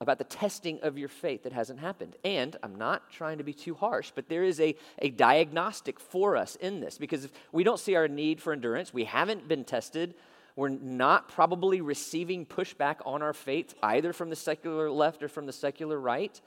about 0.00 0.16
the 0.16 0.24
testing 0.24 0.80
of 0.80 0.96
your 0.96 1.08
faith 1.08 1.42
that 1.42 1.52
hasn't 1.52 1.78
happened. 1.78 2.16
And 2.24 2.56
I'm 2.62 2.76
not 2.76 3.10
trying 3.10 3.36
to 3.36 3.44
be 3.44 3.52
too 3.52 3.74
harsh, 3.74 4.12
but 4.14 4.30
there 4.30 4.42
is 4.42 4.58
a, 4.58 4.74
a 4.98 5.10
diagnostic 5.10 6.00
for 6.00 6.38
us 6.38 6.56
in 6.56 6.80
this 6.80 6.96
because 6.96 7.24
if 7.24 7.32
we 7.52 7.64
don't 7.64 7.78
see 7.78 7.94
our 7.96 8.08
need 8.08 8.40
for 8.40 8.54
endurance, 8.54 8.94
we 8.94 9.04
haven't 9.04 9.46
been 9.46 9.62
tested, 9.62 10.14
we're 10.56 10.70
not 10.70 11.28
probably 11.28 11.82
receiving 11.82 12.46
pushback 12.46 12.96
on 13.04 13.20
our 13.20 13.34
faith 13.34 13.74
either 13.82 14.14
from 14.14 14.30
the 14.30 14.36
secular 14.36 14.90
left 14.90 15.22
or 15.22 15.28
from 15.28 15.44
the 15.44 15.52
secular 15.52 16.00
right, 16.00 16.40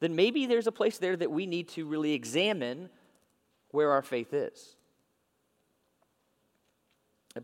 then 0.00 0.16
maybe 0.16 0.46
there's 0.46 0.66
a 0.66 0.72
place 0.72 0.98
there 0.98 1.16
that 1.16 1.30
we 1.30 1.46
need 1.46 1.68
to 1.68 1.86
really 1.86 2.12
examine 2.12 2.88
where 3.70 3.92
our 3.92 4.02
faith 4.02 4.34
is. 4.34 4.74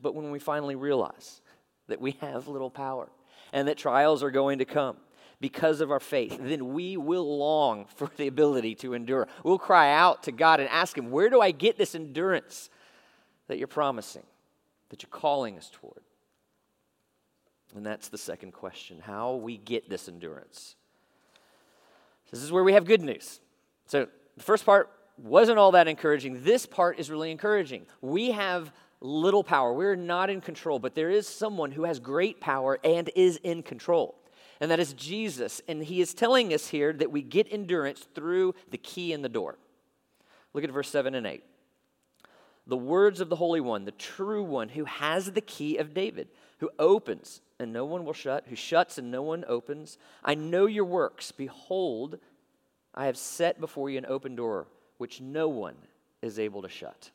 But 0.00 0.16
when 0.16 0.32
we 0.32 0.40
finally 0.40 0.74
realize 0.74 1.40
that 1.86 2.00
we 2.00 2.12
have 2.20 2.48
little 2.48 2.70
power 2.70 3.08
and 3.52 3.68
that 3.68 3.76
trials 3.76 4.24
are 4.24 4.30
going 4.30 4.58
to 4.58 4.64
come, 4.64 4.96
because 5.42 5.80
of 5.80 5.90
our 5.90 6.00
faith, 6.00 6.38
then 6.40 6.72
we 6.72 6.96
will 6.96 7.36
long 7.36 7.84
for 7.96 8.08
the 8.16 8.28
ability 8.28 8.76
to 8.76 8.94
endure. 8.94 9.28
We'll 9.44 9.58
cry 9.58 9.92
out 9.92 10.22
to 10.22 10.32
God 10.32 10.60
and 10.60 10.68
ask 10.70 10.96
Him, 10.96 11.10
Where 11.10 11.28
do 11.28 11.42
I 11.42 11.50
get 11.50 11.76
this 11.76 11.94
endurance 11.94 12.70
that 13.48 13.58
you're 13.58 13.68
promising, 13.68 14.22
that 14.88 15.02
you're 15.02 15.10
calling 15.10 15.58
us 15.58 15.68
toward? 15.70 16.00
And 17.74 17.84
that's 17.84 18.08
the 18.08 18.18
second 18.18 18.52
question 18.52 19.00
how 19.00 19.34
we 19.34 19.56
get 19.58 19.90
this 19.90 20.08
endurance. 20.08 20.76
This 22.30 22.42
is 22.42 22.52
where 22.52 22.64
we 22.64 22.72
have 22.72 22.86
good 22.86 23.02
news. 23.02 23.40
So, 23.86 24.08
the 24.38 24.42
first 24.42 24.64
part 24.64 24.90
wasn't 25.18 25.58
all 25.58 25.72
that 25.72 25.88
encouraging. 25.88 26.42
This 26.44 26.64
part 26.64 26.98
is 26.98 27.10
really 27.10 27.30
encouraging. 27.30 27.84
We 28.00 28.30
have 28.30 28.72
little 29.00 29.44
power. 29.44 29.72
We're 29.74 29.96
not 29.96 30.30
in 30.30 30.40
control, 30.40 30.78
but 30.78 30.94
there 30.94 31.10
is 31.10 31.26
someone 31.26 31.72
who 31.72 31.84
has 31.84 31.98
great 31.98 32.40
power 32.40 32.78
and 32.84 33.10
is 33.14 33.38
in 33.42 33.62
control. 33.62 34.21
And 34.62 34.70
that 34.70 34.78
is 34.78 34.92
Jesus. 34.92 35.60
And 35.66 35.82
he 35.82 36.00
is 36.00 36.14
telling 36.14 36.54
us 36.54 36.68
here 36.68 36.92
that 36.92 37.10
we 37.10 37.20
get 37.20 37.52
endurance 37.52 38.06
through 38.14 38.54
the 38.70 38.78
key 38.78 39.12
in 39.12 39.20
the 39.20 39.28
door. 39.28 39.58
Look 40.54 40.62
at 40.62 40.70
verse 40.70 40.88
7 40.88 41.16
and 41.16 41.26
8. 41.26 41.42
The 42.68 42.76
words 42.76 43.20
of 43.20 43.28
the 43.28 43.34
Holy 43.34 43.60
One, 43.60 43.86
the 43.86 43.90
true 43.90 44.44
one, 44.44 44.68
who 44.68 44.84
has 44.84 45.32
the 45.32 45.40
key 45.40 45.78
of 45.78 45.94
David, 45.94 46.28
who 46.58 46.70
opens 46.78 47.40
and 47.58 47.72
no 47.72 47.84
one 47.84 48.04
will 48.04 48.12
shut, 48.12 48.44
who 48.46 48.54
shuts 48.54 48.98
and 48.98 49.10
no 49.10 49.20
one 49.22 49.44
opens. 49.48 49.98
I 50.22 50.36
know 50.36 50.66
your 50.66 50.84
works. 50.84 51.32
Behold, 51.32 52.20
I 52.94 53.06
have 53.06 53.16
set 53.16 53.58
before 53.60 53.90
you 53.90 53.98
an 53.98 54.06
open 54.06 54.36
door 54.36 54.68
which 54.96 55.20
no 55.20 55.48
one 55.48 55.74
is 56.22 56.38
able 56.38 56.62
to 56.62 56.68
shut. 56.68 57.10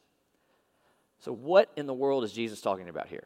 So, 1.19 1.31
what 1.31 1.71
in 1.77 1.85
the 1.85 1.93
world 1.93 2.25
is 2.25 2.33
Jesus 2.33 2.59
talking 2.59 2.89
about 2.89 3.07
here? 3.07 3.23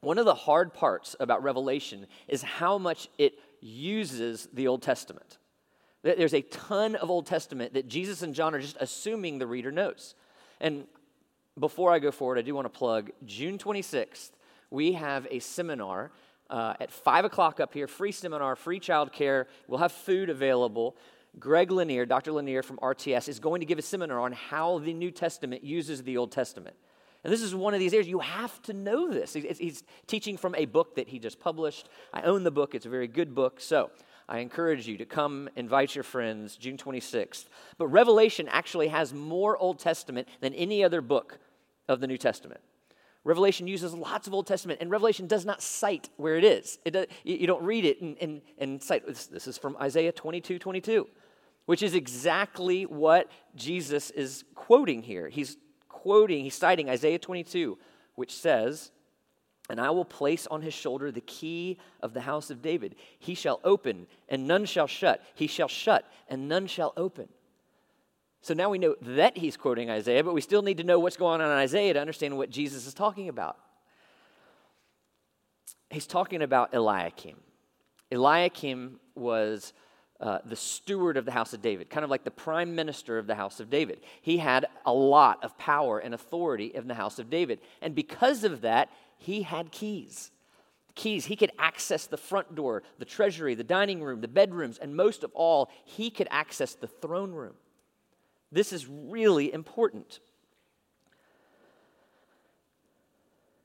One 0.00 0.18
of 0.18 0.24
the 0.24 0.34
hard 0.34 0.72
parts 0.72 1.14
about 1.20 1.42
Revelation 1.42 2.06
is 2.26 2.42
how 2.42 2.78
much 2.78 3.08
it 3.18 3.34
uses 3.60 4.48
the 4.52 4.66
Old 4.66 4.82
Testament. 4.82 5.38
There's 6.02 6.32
a 6.32 6.40
ton 6.40 6.96
of 6.96 7.10
Old 7.10 7.26
Testament 7.26 7.74
that 7.74 7.86
Jesus 7.86 8.22
and 8.22 8.34
John 8.34 8.54
are 8.54 8.60
just 8.60 8.78
assuming 8.80 9.38
the 9.38 9.46
reader 9.46 9.70
knows. 9.70 10.14
And 10.58 10.86
before 11.58 11.92
I 11.92 11.98
go 11.98 12.10
forward, 12.10 12.38
I 12.38 12.42
do 12.42 12.54
want 12.54 12.64
to 12.64 12.78
plug 12.78 13.10
June 13.26 13.58
26th, 13.58 14.30
we 14.70 14.92
have 14.92 15.26
a 15.30 15.40
seminar 15.40 16.10
uh, 16.48 16.74
at 16.80 16.90
5 16.90 17.26
o'clock 17.26 17.60
up 17.60 17.74
here, 17.74 17.86
free 17.86 18.12
seminar, 18.12 18.56
free 18.56 18.80
childcare. 18.80 19.46
We'll 19.68 19.80
have 19.80 19.92
food 19.92 20.30
available. 20.30 20.96
Greg 21.38 21.70
Lanier, 21.70 22.06
Dr. 22.06 22.32
Lanier 22.32 22.62
from 22.62 22.78
RTS, 22.78 23.28
is 23.28 23.38
going 23.38 23.60
to 23.60 23.66
give 23.66 23.78
a 23.78 23.82
seminar 23.82 24.20
on 24.20 24.32
how 24.32 24.78
the 24.78 24.92
New 24.92 25.10
Testament 25.10 25.62
uses 25.62 26.02
the 26.02 26.16
Old 26.16 26.32
Testament. 26.32 26.76
And 27.22 27.32
this 27.32 27.42
is 27.42 27.54
one 27.54 27.74
of 27.74 27.80
these 27.80 27.92
areas 27.92 28.08
you 28.08 28.20
have 28.20 28.62
to 28.62 28.72
know 28.72 29.10
this. 29.10 29.34
He's 29.34 29.82
teaching 30.06 30.36
from 30.36 30.54
a 30.54 30.64
book 30.64 30.94
that 30.96 31.08
he 31.08 31.18
just 31.18 31.38
published. 31.38 31.88
I 32.12 32.22
own 32.22 32.44
the 32.44 32.50
book, 32.50 32.74
it's 32.74 32.86
a 32.86 32.90
very 32.90 33.08
good 33.08 33.34
book. 33.34 33.60
So 33.60 33.90
I 34.28 34.38
encourage 34.38 34.86
you 34.86 34.96
to 34.96 35.04
come 35.04 35.50
invite 35.56 35.94
your 35.94 36.04
friends 36.04 36.56
June 36.56 36.76
26th. 36.76 37.46
But 37.76 37.88
Revelation 37.88 38.48
actually 38.48 38.88
has 38.88 39.12
more 39.12 39.58
Old 39.58 39.78
Testament 39.78 40.28
than 40.40 40.54
any 40.54 40.82
other 40.82 41.00
book 41.00 41.38
of 41.88 42.00
the 42.00 42.06
New 42.06 42.16
Testament. 42.16 42.60
Revelation 43.22 43.66
uses 43.66 43.92
lots 43.92 44.26
of 44.26 44.32
Old 44.32 44.46
Testament, 44.46 44.80
and 44.80 44.90
Revelation 44.90 45.26
does 45.26 45.44
not 45.44 45.60
cite 45.60 46.08
where 46.16 46.36
it 46.36 46.44
is. 46.44 46.78
It 46.86 46.92
does, 46.92 47.06
you 47.22 47.46
don't 47.46 47.62
read 47.62 47.84
it 47.84 48.00
and, 48.00 48.16
and, 48.18 48.40
and 48.56 48.82
cite. 48.82 49.06
This, 49.06 49.46
is 49.46 49.58
from 49.58 49.76
Isaiah 49.76 50.12
22 50.12 50.58
22, 50.58 51.06
which 51.66 51.82
is 51.82 51.94
exactly 51.94 52.84
what 52.86 53.30
Jesus 53.54 54.10
is 54.10 54.44
quoting 54.54 55.02
here. 55.02 55.28
He's 55.28 55.58
quoting, 56.02 56.44
he's 56.44 56.54
citing 56.54 56.88
Isaiah 56.88 57.18
22, 57.18 57.76
which 58.14 58.34
says, 58.34 58.90
And 59.68 59.80
I 59.80 59.90
will 59.90 60.04
place 60.04 60.46
on 60.46 60.62
his 60.62 60.72
shoulder 60.72 61.12
the 61.12 61.20
key 61.20 61.78
of 62.00 62.14
the 62.14 62.22
house 62.22 62.50
of 62.50 62.62
David. 62.62 62.94
He 63.18 63.34
shall 63.34 63.60
open, 63.64 64.06
and 64.28 64.46
none 64.46 64.64
shall 64.64 64.86
shut. 64.86 65.22
He 65.34 65.46
shall 65.46 65.68
shut, 65.68 66.10
and 66.28 66.48
none 66.48 66.66
shall 66.66 66.94
open. 66.96 67.28
So 68.40 68.54
now 68.54 68.70
we 68.70 68.78
know 68.78 68.96
that 69.02 69.36
he's 69.36 69.58
quoting 69.58 69.90
Isaiah, 69.90 70.24
but 70.24 70.32
we 70.32 70.40
still 70.40 70.62
need 70.62 70.78
to 70.78 70.84
know 70.84 70.98
what's 70.98 71.18
going 71.18 71.42
on 71.42 71.50
in 71.50 71.56
Isaiah 71.56 71.92
to 71.92 72.00
understand 72.00 72.38
what 72.38 72.48
Jesus 72.48 72.86
is 72.86 72.94
talking 72.94 73.28
about. 73.28 73.58
He's 75.90 76.06
talking 76.06 76.40
about 76.40 76.72
Eliakim. 76.72 77.36
Eliakim 78.10 78.98
was 79.14 79.74
uh, 80.20 80.38
the 80.44 80.56
steward 80.56 81.16
of 81.16 81.24
the 81.24 81.32
house 81.32 81.54
of 81.54 81.62
David, 81.62 81.88
kind 81.88 82.04
of 82.04 82.10
like 82.10 82.24
the 82.24 82.30
prime 82.30 82.74
minister 82.74 83.18
of 83.18 83.26
the 83.26 83.34
house 83.34 83.58
of 83.58 83.70
David. 83.70 84.00
He 84.20 84.36
had 84.36 84.66
a 84.84 84.92
lot 84.92 85.42
of 85.42 85.56
power 85.56 85.98
and 85.98 86.14
authority 86.14 86.66
in 86.66 86.88
the 86.88 86.94
house 86.94 87.18
of 87.18 87.30
David. 87.30 87.60
And 87.80 87.94
because 87.94 88.44
of 88.44 88.60
that, 88.60 88.90
he 89.16 89.42
had 89.42 89.72
keys. 89.72 90.30
Keys, 90.94 91.26
he 91.26 91.36
could 91.36 91.52
access 91.58 92.06
the 92.06 92.18
front 92.18 92.54
door, 92.54 92.82
the 92.98 93.04
treasury, 93.04 93.54
the 93.54 93.64
dining 93.64 94.02
room, 94.02 94.20
the 94.20 94.28
bedrooms, 94.28 94.76
and 94.76 94.94
most 94.94 95.24
of 95.24 95.30
all, 95.32 95.70
he 95.84 96.10
could 96.10 96.28
access 96.30 96.74
the 96.74 96.86
throne 96.86 97.32
room. 97.32 97.54
This 98.52 98.72
is 98.72 98.86
really 98.86 99.52
important. 99.52 100.20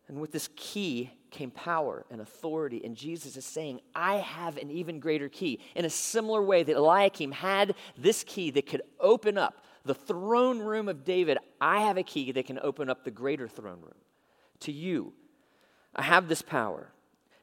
And 0.07 0.21
with 0.21 0.31
this 0.31 0.49
key 0.55 1.11
came 1.31 1.51
power 1.51 2.05
and 2.11 2.21
authority. 2.21 2.81
And 2.83 2.95
Jesus 2.95 3.35
is 3.37 3.45
saying, 3.45 3.81
I 3.95 4.15
have 4.17 4.57
an 4.57 4.69
even 4.69 4.99
greater 4.99 5.29
key. 5.29 5.59
In 5.75 5.85
a 5.85 5.89
similar 5.89 6.41
way 6.41 6.63
that 6.63 6.75
Eliakim 6.75 7.31
had 7.31 7.75
this 7.97 8.23
key 8.23 8.51
that 8.51 8.67
could 8.67 8.83
open 8.99 9.37
up 9.37 9.63
the 9.83 9.95
throne 9.95 10.59
room 10.59 10.87
of 10.87 11.03
David, 11.03 11.37
I 11.59 11.81
have 11.81 11.97
a 11.97 12.03
key 12.03 12.31
that 12.31 12.45
can 12.45 12.59
open 12.59 12.89
up 12.89 13.03
the 13.03 13.11
greater 13.11 13.47
throne 13.47 13.81
room. 13.81 13.95
To 14.61 14.71
you, 14.71 15.13
I 15.95 16.03
have 16.03 16.27
this 16.27 16.41
power. 16.41 16.89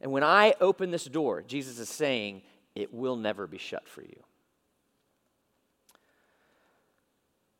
And 0.01 0.11
when 0.11 0.25
I 0.25 0.55
open 0.61 0.91
this 0.91 1.05
door, 1.05 1.43
Jesus 1.43 1.79
is 1.79 1.89
saying, 1.89 2.43
it 2.75 2.93
will 2.93 3.17
never 3.17 3.47
be 3.47 3.59
shut 3.59 3.89
for 3.89 4.03
you. 4.03 4.23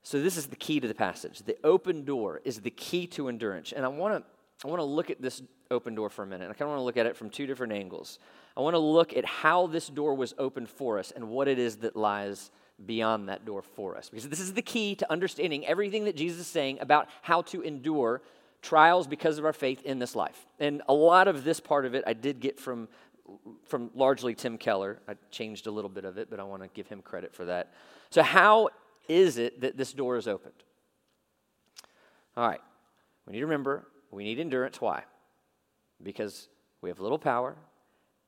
So, 0.05 0.21
this 0.21 0.37
is 0.37 0.49
the 0.49 0.57
key 0.57 0.81
to 0.81 0.89
the 0.89 0.95
passage. 0.95 1.41
The 1.41 1.57
open 1.63 2.05
door 2.05 2.41
is 2.45 2.61
the 2.61 2.71
key 2.71 3.07
to 3.09 3.29
endurance. 3.29 3.73
And 3.73 3.85
I 3.85 3.89
want 3.89 4.15
to 4.15 4.25
I 4.65 4.69
want 4.69 4.81
to 4.81 4.85
look 4.85 5.11
at 5.11 5.21
this 5.21 5.43
open 5.71 5.95
door 5.95 6.09
for 6.09 6.23
a 6.23 6.27
minute. 6.27 6.45
I 6.45 6.53
kind 6.53 6.63
of 6.63 6.69
want 6.69 6.79
to 6.79 6.85
look 6.85 6.97
at 6.97 7.07
it 7.07 7.17
from 7.17 7.31
two 7.31 7.47
different 7.47 7.73
angles. 7.73 8.19
I 8.57 8.61
want 8.61 8.75
to 8.75 8.79
look 8.79 9.17
at 9.17 9.25
how 9.25 9.67
this 9.67 9.89
door 9.89 10.15
was 10.15 10.35
opened 10.39 10.69
for 10.69 10.99
us 10.99 11.11
and 11.11 11.29
what 11.29 11.49
it 11.49 11.59
is 11.59 11.77
that 11.79 11.97
lies 11.97 12.51
beyond 12.85 13.29
that 13.29 13.45
door 13.45 13.63
for 13.63 13.97
us. 13.97 14.09
Because 14.09 14.29
this 14.29 14.41
is 14.41 14.53
the 14.53 14.63
key 14.63 14.95
to 14.97 15.11
understanding 15.11 15.67
everything 15.67 16.05
that 16.05 16.17
Jesus 16.17 16.41
is 16.41 16.47
saying 16.47 16.79
about 16.81 17.09
how 17.23 17.43
to 17.43 17.63
endure 17.63 18.23
trials 18.61 19.07
because 19.07 19.39
of 19.39 19.45
our 19.45 19.53
faith 19.53 19.83
in 19.83 19.99
this 19.99 20.15
life. 20.15 20.47
And 20.61 20.83
a 20.89 20.95
lot 20.95 21.27
of 21.27 21.43
this 21.43 21.59
part 21.59 21.85
of 21.85 21.95
it 21.95 22.05
I 22.07 22.13
did 22.13 22.41
get 22.41 22.61
from 22.61 22.89
from 23.65 23.91
largely 23.95 24.35
Tim 24.35 24.59
Keller. 24.59 24.99
I 25.09 25.15
changed 25.31 25.67
a 25.67 25.71
little 25.71 25.89
bit 25.89 26.05
of 26.05 26.19
it, 26.19 26.29
but 26.29 26.41
I 26.41 26.43
want 26.43 26.63
to 26.63 26.69
give 26.69 26.89
him 26.89 27.01
credit 27.03 27.35
for 27.35 27.45
that. 27.47 27.73
So 28.11 28.23
how 28.23 28.71
is 29.09 29.39
it 29.39 29.61
that 29.63 29.77
this 29.77 29.93
door 29.93 30.17
is 30.17 30.29
opened? 30.29 30.55
All 32.37 32.47
right. 32.47 32.61
We 33.27 33.33
need 33.33 33.39
to 33.41 33.47
remember 33.47 33.87
we 34.13 34.25
need 34.25 34.39
endurance. 34.39 34.81
Why? 34.81 35.05
Because 36.03 36.49
we 36.81 36.91
have 36.91 37.01
little 37.01 37.19
power 37.19 37.57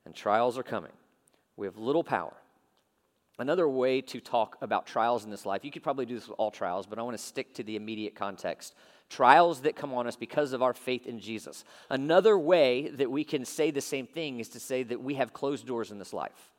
and 0.05 0.15
trials 0.15 0.59
are 0.59 0.63
coming. 0.63 0.93
We 1.57 1.67
have 1.67 1.77
little 1.77 2.03
power. 2.03 2.35
Another 3.39 3.69
way 3.69 4.01
to 4.01 4.21
talk 4.21 4.57
about 4.61 4.87
trials 4.87 5.25
in 5.25 5.31
this 5.31 5.45
life, 5.45 5.65
you 5.65 5.71
could 5.71 5.83
probably 5.83 6.07
do 6.07 6.15
this 6.15 6.29
with 6.29 6.39
all 6.39 6.53
trials, 6.53 6.87
but 6.87 6.99
I 6.99 7.03
want 7.03 7.17
to 7.17 7.23
stick 7.23 7.53
to 7.55 7.65
the 7.65 7.75
immediate 7.75 8.15
context. 8.15 8.75
Trials 9.11 9.61
that 9.63 9.75
come 9.77 9.93
on 9.93 10.07
us 10.07 10.17
because 10.17 10.53
of 10.53 10.63
our 10.63 10.73
faith 10.73 11.07
in 11.07 11.19
Jesus. 11.19 11.65
Another 11.91 12.39
way 12.39 12.89
that 12.91 13.11
we 13.11 13.25
can 13.25 13.45
say 13.45 13.71
the 13.71 13.81
same 13.81 14.07
thing 14.07 14.39
is 14.39 14.49
to 14.51 14.61
say 14.61 14.85
that 14.85 15.03
we 15.03 15.15
have 15.15 15.33
closed 15.33 15.67
doors 15.67 15.91
in 15.91 15.99
this 15.99 16.13
life. 16.13 16.53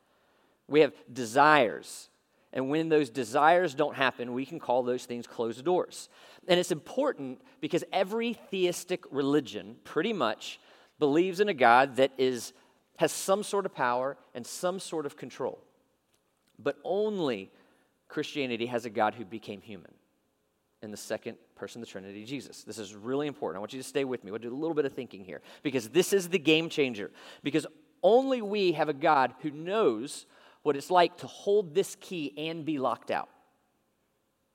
We 0.67 0.81
have 0.81 0.93
desires. 1.11 2.09
And 2.55 2.69
when 2.69 2.87
those 2.87 3.09
desires 3.09 3.75
don't 3.75 3.95
happen, 3.95 4.33
we 4.33 4.45
can 4.45 4.59
call 4.59 4.81
those 4.81 5.03
things 5.05 5.27
closed 5.27 5.63
doors. 5.65 6.09
And 6.47 6.57
it's 6.57 6.71
important 6.71 7.41
because 7.59 7.83
every 7.91 8.33
theistic 8.33 9.03
religion 9.11 9.75
pretty 9.83 10.13
much 10.13 10.59
believes 10.97 11.41
in 11.41 11.49
a 11.49 11.53
God 11.53 11.97
that 11.97 12.13
is, 12.17 12.53
has 12.95 13.11
some 13.11 13.43
sort 13.43 13.65
of 13.65 13.75
power 13.75 14.15
and 14.33 14.47
some 14.47 14.79
sort 14.79 15.05
of 15.05 15.17
control. 15.17 15.59
But 16.57 16.77
only 16.85 17.51
Christianity 18.07 18.67
has 18.67 18.85
a 18.85 18.89
God 18.89 19.15
who 19.15 19.25
became 19.25 19.59
human 19.59 19.91
in 20.81 20.91
the 20.91 20.97
second 20.97 21.37
person 21.55 21.81
of 21.81 21.87
the 21.87 21.91
Trinity, 21.91 22.23
Jesus. 22.23 22.63
This 22.63 22.77
is 22.77 22.95
really 22.95 23.27
important. 23.27 23.57
I 23.57 23.59
want 23.59 23.73
you 23.73 23.81
to 23.81 23.87
stay 23.87 24.05
with 24.05 24.23
me. 24.23 24.31
We'll 24.31 24.39
do 24.39 24.53
a 24.53 24.55
little 24.55 24.75
bit 24.75 24.85
of 24.85 24.93
thinking 24.93 25.25
here 25.25 25.41
because 25.61 25.89
this 25.89 26.13
is 26.13 26.29
the 26.29 26.39
game 26.39 26.69
changer. 26.69 27.11
Because 27.43 27.67
only 28.01 28.41
we 28.41 28.73
have 28.73 28.87
a 28.87 28.93
God 28.93 29.33
who 29.41 29.51
knows 29.51 30.25
what 30.65 30.75
it's 30.75 30.89
like 30.89 31.15
to 31.17 31.27
hold 31.27 31.75
this 31.75 31.95
key 32.01 32.33
and 32.35 32.65
be 32.65 32.79
locked 32.79 33.11
out. 33.11 33.29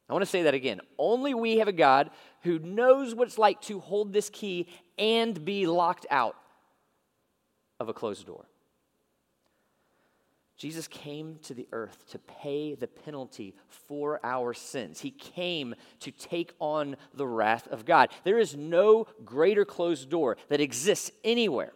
I 0.09 0.13
want 0.13 0.25
to 0.25 0.31
say 0.31 0.43
that 0.43 0.55
again. 0.55 0.81
Only 0.99 1.35
we 1.35 1.59
have 1.59 1.69
a 1.69 1.73
God 1.73 2.11
who 2.43 2.59
knows 2.59 3.15
what 3.15 3.29
it's 3.29 3.39
like 3.39 3.61
to 3.63 3.79
hold 3.79 4.13
this 4.13 4.29
key 4.29 4.67
and 4.99 5.45
be 5.45 5.69
locked 5.69 6.09
out 6.11 6.35
of 7.79 7.89
a 7.89 7.93
closed 7.93 8.27
door. 8.27 8.45
Jesus 10.57 10.89
came 10.89 11.39
to 11.45 11.55
the 11.55 11.69
earth 11.71 12.11
to 12.11 12.19
pay 12.19 12.75
the 12.75 12.89
penalty 12.89 13.55
for 13.69 14.19
our 14.25 14.53
sins. 14.53 15.01
He 15.01 15.13
came 15.13 15.77
to 16.01 16.11
take 16.11 16.55
on 16.59 16.97
the 17.15 17.27
wrath 17.27 17.69
of 17.69 17.85
God. 17.85 18.09
There 18.25 18.41
is 18.41 18.57
no 18.57 19.07
greater 19.25 19.65
closed 19.65 20.11
door 20.11 20.39
that 20.49 20.61
exists 20.61 21.13
anywhere 21.23 21.73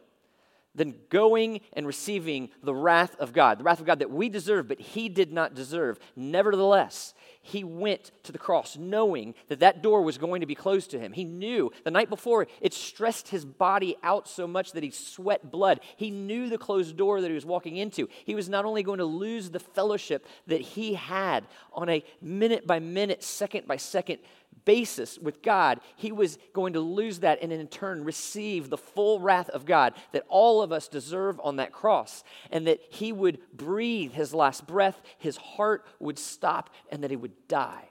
than 0.75 0.95
going 1.09 1.61
and 1.73 1.87
receiving 1.87 2.51
the 2.63 2.75
wrath 2.75 3.15
of 3.19 3.33
God, 3.33 3.59
the 3.59 3.65
wrath 3.65 3.81
of 3.81 3.87
God 3.87 4.01
that 4.01 4.11
we 4.11 4.29
deserve, 4.29 4.69
but 4.69 4.81
he 4.81 5.09
did 5.09 5.33
not 5.33 5.55
deserve. 5.55 5.99
Nevertheless, 6.17 7.15
he 7.47 7.63
went 7.63 8.11
to 8.23 8.33
the 8.33 8.39
cross 8.39 8.77
knowing 8.77 9.35
that 9.49 9.61
that 9.61 9.83
door 9.83 10.03
was 10.03 10.17
going 10.17 10.41
to 10.41 10.47
be 10.47 10.55
closed 10.55 10.91
to 10.93 10.99
him. 10.99 11.13
He 11.13 11.25
knew 11.25 11.71
the 11.85 11.91
night 11.91 12.09
before 12.09 12.47
it 12.63 12.73
stressed 12.73 13.29
his 13.29 13.45
body 13.45 13.97
out 14.03 14.27
so 14.27 14.47
much 14.47 14.73
that 14.73 14.83
he 14.83 14.91
sweat 14.91 15.51
blood. 15.51 15.81
He 15.97 16.11
knew 16.11 16.49
the 16.49 16.57
closed 16.57 16.97
door 16.97 17.21
that 17.21 17.29
he 17.29 17.35
was 17.35 17.45
walking 17.45 17.77
into. 17.77 18.09
He 18.25 18.35
was 18.35 18.49
not 18.49 18.65
only 18.65 18.83
going 18.83 18.99
to 18.99 19.05
lose 19.05 19.51
the 19.51 19.61
fellowship 19.61 20.27
that 20.47 20.63
he 20.63 20.95
had 20.95 21.45
on 21.75 21.91
a 21.91 22.03
minute 22.23 22.67
by 22.67 22.79
minute, 22.79 23.23
second 23.23 23.67
by 23.67 23.77
second 23.77 24.21
basis 24.65 25.19
with 25.19 25.43
God, 25.43 25.81
he 25.97 26.13
was 26.13 26.39
going 26.53 26.73
to 26.75 26.81
lose 26.81 27.21
that 27.21 27.41
and 27.43 27.53
in 27.53 27.67
turn 27.69 28.05
receive 28.05 28.71
the 28.71 28.77
full 28.77 29.21
wrath 29.21 29.49
of 29.51 29.65
God 29.65 29.95
that 30.13 30.25
all 30.29 30.63
of 30.63 30.73
us 30.73 30.89
deserve 30.89 31.41
on 31.43 31.57
that 31.57 31.73
cross. 31.73 32.25
And 32.51 32.67
that 32.67 32.81
he 32.89 33.13
would 33.13 33.39
breathe 33.53 34.13
his 34.13 34.35
last 34.35 34.67
breath, 34.67 35.01
his 35.19 35.37
heart 35.37 35.85
would 35.99 36.19
stop, 36.19 36.71
and 36.91 37.03
that 37.03 37.11
he 37.11 37.17
would 37.17 37.49
die. 37.49 37.89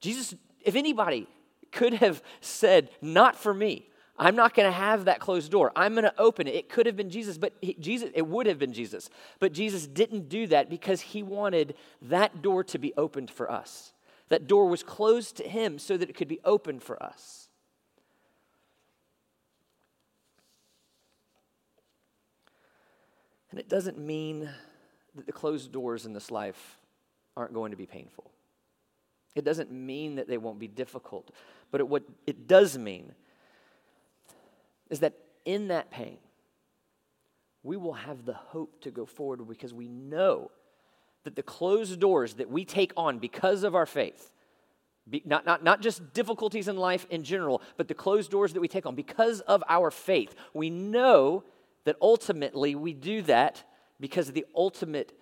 Jesus, 0.00 0.34
if 0.64 0.76
anybody 0.76 1.26
could 1.72 1.94
have 1.94 2.22
said, 2.40 2.90
Not 3.00 3.36
for 3.36 3.54
me. 3.54 3.88
I'm 4.18 4.34
not 4.34 4.54
going 4.54 4.66
to 4.66 4.76
have 4.76 5.04
that 5.04 5.20
closed 5.20 5.50
door. 5.50 5.72
I'm 5.76 5.92
going 5.92 6.04
to 6.04 6.14
open 6.18 6.46
it. 6.46 6.54
It 6.54 6.68
could 6.70 6.86
have 6.86 6.96
been 6.96 7.10
Jesus, 7.10 7.36
but 7.36 7.52
he, 7.60 7.74
Jesus 7.74 8.10
it 8.14 8.26
would 8.26 8.46
have 8.46 8.58
been 8.58 8.72
Jesus. 8.72 9.10
But 9.40 9.52
Jesus 9.52 9.86
didn't 9.86 10.28
do 10.28 10.46
that 10.46 10.70
because 10.70 11.02
he 11.02 11.22
wanted 11.22 11.74
that 12.02 12.40
door 12.40 12.64
to 12.64 12.78
be 12.78 12.94
opened 12.96 13.30
for 13.30 13.50
us. 13.50 13.92
That 14.28 14.46
door 14.46 14.68
was 14.68 14.82
closed 14.82 15.36
to 15.36 15.44
him 15.44 15.78
so 15.78 15.96
that 15.96 16.10
it 16.10 16.14
could 16.16 16.28
be 16.28 16.40
opened 16.44 16.82
for 16.82 17.00
us. 17.02 17.48
And 23.50 23.60
it 23.60 23.68
doesn't 23.68 23.98
mean 23.98 24.50
that 25.14 25.26
the 25.26 25.32
closed 25.32 25.72
doors 25.72 26.04
in 26.04 26.12
this 26.12 26.30
life 26.30 26.78
aren't 27.36 27.54
going 27.54 27.70
to 27.70 27.76
be 27.76 27.86
painful. 27.86 28.30
It 29.34 29.44
doesn't 29.44 29.70
mean 29.70 30.16
that 30.16 30.28
they 30.28 30.38
won't 30.38 30.58
be 30.58 30.68
difficult. 30.68 31.30
But 31.70 31.80
it, 31.80 31.88
what 31.88 32.02
it 32.26 32.48
does 32.48 32.76
mean 32.76 33.12
is 34.90 35.00
that 35.00 35.14
in 35.44 35.68
that 35.68 35.90
pain, 35.90 36.18
we 37.62 37.76
will 37.76 37.92
have 37.92 38.24
the 38.24 38.34
hope 38.34 38.80
to 38.82 38.90
go 38.90 39.06
forward 39.06 39.46
because 39.48 39.74
we 39.74 39.88
know 39.88 40.50
that 41.26 41.36
the 41.36 41.42
closed 41.42 41.98
doors 42.00 42.34
that 42.34 42.48
we 42.48 42.64
take 42.64 42.92
on 42.96 43.18
because 43.18 43.64
of 43.64 43.74
our 43.74 43.84
faith, 43.84 44.30
be, 45.10 45.22
not, 45.24 45.44
not, 45.44 45.62
not 45.62 45.82
just 45.82 46.12
difficulties 46.14 46.68
in 46.68 46.76
life 46.76 47.04
in 47.10 47.24
general, 47.24 47.60
but 47.76 47.88
the 47.88 47.94
closed 47.94 48.30
doors 48.30 48.52
that 48.52 48.60
we 48.60 48.68
take 48.68 48.86
on 48.86 48.94
because 48.94 49.40
of 49.40 49.62
our 49.68 49.90
faith, 49.90 50.34
we 50.54 50.70
know 50.70 51.42
that 51.84 51.96
ultimately 52.00 52.76
we 52.76 52.92
do 52.92 53.22
that 53.22 53.64
because 53.98 54.30
the 54.32 54.46
ultimate 54.54 55.12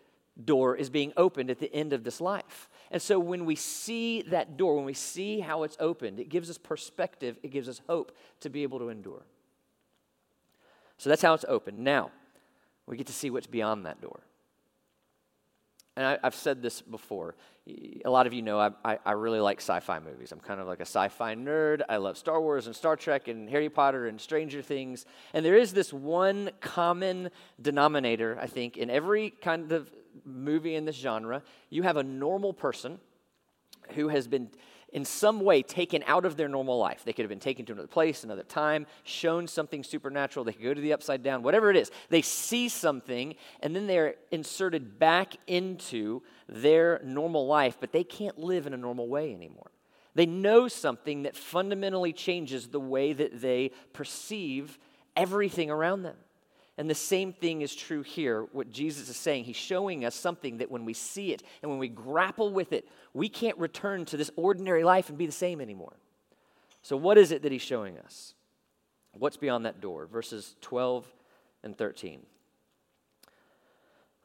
door 0.45 0.77
is 0.77 0.91
being 0.91 1.13
opened 1.17 1.51
at 1.51 1.59
the 1.59 1.75
end 1.75 1.95
of 1.95 2.05
this 2.05 2.21
life. 2.21 2.69
And 2.91 3.01
so 3.01 3.19
when 3.19 3.47
we 3.47 3.57
see 3.57 4.23
that 4.23 4.59
door, 4.59 4.77
when 4.77 4.85
we 4.85 4.95
see 4.95 5.41
how 5.41 5.63
it's 5.63 5.77
opened, 5.81 6.21
it 6.21 6.29
gives 6.29 6.51
us 6.51 6.59
perspective, 6.59 7.39
it 7.43 7.51
gives 7.51 7.69
us 7.69 7.81
hope 7.87 8.15
to 8.41 8.51
be 8.51 8.63
able 8.63 8.79
to 8.81 8.91
endure. 8.91 9.25
So 10.99 11.09
that's 11.09 11.23
how 11.23 11.33
it's 11.33 11.47
opened. 11.49 11.79
Now, 11.79 12.11
we 12.87 12.99
get 12.99 13.07
to 13.07 13.13
see 13.15 13.31
what's 13.31 13.47
beyond 13.47 13.87
that 13.87 14.03
door 14.03 14.21
and 15.97 16.07
I, 16.07 16.19
have 16.23 16.35
said 16.35 16.63
this 16.63 16.83
before. 16.83 17.35
A 18.05 18.11
lot 18.11 18.27
of 18.27 18.33
you 18.33 18.43
know 18.43 18.59
I, 18.59 18.71
I, 18.85 18.99
I 19.07 19.13
really 19.13 19.41
like 19.41 19.59
sci 19.59 19.81
fi 19.81 19.99
movies. 19.99 20.33
I'm 20.33 20.41
kind 20.41 20.61
of 20.61 20.67
like 20.67 20.81
a 20.81 20.87
sci 20.87 21.09
fi 21.09 21.35
nerd. 21.35 21.83
I 21.89 21.97
love 21.97 22.19
Star 22.19 22.41
Wars 22.41 22.67
and 22.67 22.77
Star 22.77 22.97
Trek 22.97 23.29
and 23.29 23.49
Harry 23.49 23.71
Potter 23.71 24.07
and 24.07 24.21
Stranger 24.21 24.61
Things. 24.61 25.07
And 25.33 25.45
there 25.45 25.57
is 25.57 25.73
this 25.73 25.93
one 25.93 26.51
common 26.61 27.31
denominator, 27.61 28.39
I 28.41 28.47
think, 28.47 28.77
in 28.77 28.91
every 28.91 29.31
kind 29.31 29.73
of 29.73 29.91
movie 30.25 30.75
in 30.75 30.85
this 30.85 30.97
genre. 30.97 31.43
You 31.71 31.83
have 31.85 31.97
a 31.97 32.03
normal 32.03 32.53
person 32.53 32.99
who 33.91 34.09
has 34.09 34.29
been 34.29 34.51
in 34.95 35.05
some 35.05 35.41
way 35.41 35.61
taken 35.61 36.05
out 36.07 36.25
of 36.25 36.37
their 36.37 36.49
normal 36.49 36.79
life. 36.79 37.03
They 37.05 37.13
could 37.13 37.25
have 37.25 37.29
been 37.29 37.41
taken 37.41 37.67
to 37.67 37.73
another 37.73 37.89
place, 37.89 38.23
another 38.23 38.45
time, 38.45 38.87
shown 39.03 39.49
something 39.49 39.83
supernatural. 39.83 40.45
They 40.45 40.53
could 40.53 40.63
go 40.63 40.73
to 40.73 40.81
the 40.81 40.93
upside 40.93 41.23
down, 41.23 41.43
whatever 41.43 41.69
it 41.69 41.77
is. 41.77 41.91
They 42.09 42.23
see 42.23 42.69
something, 42.69 43.35
and 43.61 43.75
then 43.75 43.89
they're 43.89 44.15
inserted 44.31 45.01
back 45.01 45.35
into 45.49 46.23
their 46.49 47.01
normal 47.05 47.47
life, 47.47 47.77
but 47.81 47.91
they 47.91 48.05
can't 48.05 48.39
live 48.39 48.69
in 48.69 48.73
a 48.73 48.79
normal 48.79 49.09
way 49.09 49.35
anymore. 49.35 49.73
They 50.15 50.27
know 50.27 50.69
something 50.69 51.25
that 51.25 51.37
fundamentally 51.37 52.13
changes 52.13 52.69
the 52.69 52.79
way 52.79 53.13
that 53.13 53.41
they 53.41 53.73
perceive 53.93 54.79
everything 55.17 55.71
around 55.71 56.05
them. 56.05 56.17
And 56.77 56.91
the 56.91 56.95
same 56.95 57.33
thing 57.33 57.63
is 57.63 57.75
true 57.75 58.03
here, 58.03 58.43
what 58.53 58.71
Jesus 58.71 59.09
is 59.09 59.17
saying. 59.17 59.45
He's 59.45 59.55
showing 59.57 60.05
us 60.05 60.15
something 60.15 60.59
that 60.59 60.71
when 60.71 60.85
we 60.85 60.93
see 60.93 61.33
it 61.33 61.43
and 61.63 61.71
when 61.71 61.79
we 61.79 61.89
grapple 61.89 62.53
with 62.53 62.73
it, 62.73 62.89
we 63.13 63.29
can't 63.29 63.57
return 63.59 64.05
to 64.07 64.17
this 64.17 64.31
ordinary 64.35 64.83
life 64.83 65.09
and 65.09 65.17
be 65.17 65.27
the 65.27 65.33
same 65.33 65.61
anymore. 65.61 65.97
So, 66.83 66.97
what 66.97 67.17
is 67.17 67.31
it 67.31 67.43
that 67.43 67.53
he's 67.53 67.63
showing 67.63 67.99
us? 67.99 68.35
What's 69.13 69.37
beyond 69.37 69.67
that 69.67 69.81
door? 69.81 70.07
Verses 70.07 70.57
12 70.63 71.07
and 71.63 71.79
13. 71.79 72.21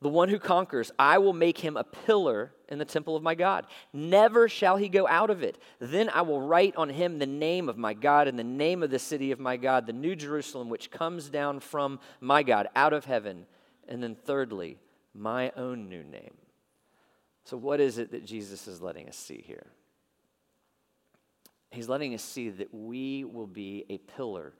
The 0.01 0.09
one 0.09 0.29
who 0.29 0.39
conquers, 0.39 0.91
I 0.97 1.17
will 1.17 1.33
make 1.33 1.57
him 1.57 1.75
a 1.75 1.83
pillar 1.83 2.53
in 2.69 2.79
the 2.79 2.85
temple 2.85 3.17
of 3.17 3.23
my 3.23 3.35
God. 3.35 3.65
Never 3.91 4.47
shall 4.47 4.77
he 4.77 4.88
go 4.88 5.05
out 5.07 5.29
of 5.29 5.43
it. 5.43 5.57
Then 5.79 6.09
I 6.09 6.21
will 6.21 6.41
write 6.41 6.75
on 6.77 6.89
him 6.89 7.19
the 7.19 7.25
name 7.25 7.67
of 7.67 7.77
my 7.77 7.93
God 7.93 8.27
and 8.27 8.39
the 8.39 8.43
name 8.43 8.81
of 8.81 8.91
the 8.91 8.99
city 8.99 9.31
of 9.31 9.39
my 9.39 9.57
God, 9.57 9.88
the 9.88 9.93
new 9.93 10.15
Jerusalem, 10.15 10.69
which 10.69 10.89
comes 10.89 11.29
down 11.29 11.59
from 11.59 11.99
my 12.21 12.43
God 12.43 12.69
out 12.75 12.93
of 12.93 13.05
heaven. 13.05 13.45
And 13.89 14.01
then, 14.01 14.15
thirdly, 14.15 14.77
my 15.13 15.51
own 15.57 15.89
new 15.89 16.03
name. 16.03 16.35
So, 17.43 17.57
what 17.57 17.81
is 17.81 17.97
it 17.97 18.12
that 18.12 18.25
Jesus 18.25 18.67
is 18.67 18.81
letting 18.81 19.09
us 19.09 19.17
see 19.17 19.43
here? 19.45 19.67
He's 21.71 21.89
letting 21.89 22.13
us 22.13 22.23
see 22.23 22.49
that 22.49 22.73
we 22.73 23.25
will 23.25 23.47
be 23.47 23.85
a 23.89 23.97
pillar 23.97 24.53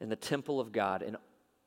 in 0.00 0.08
the 0.08 0.16
temple 0.16 0.58
of 0.58 0.72
God 0.72 1.02
and 1.02 1.16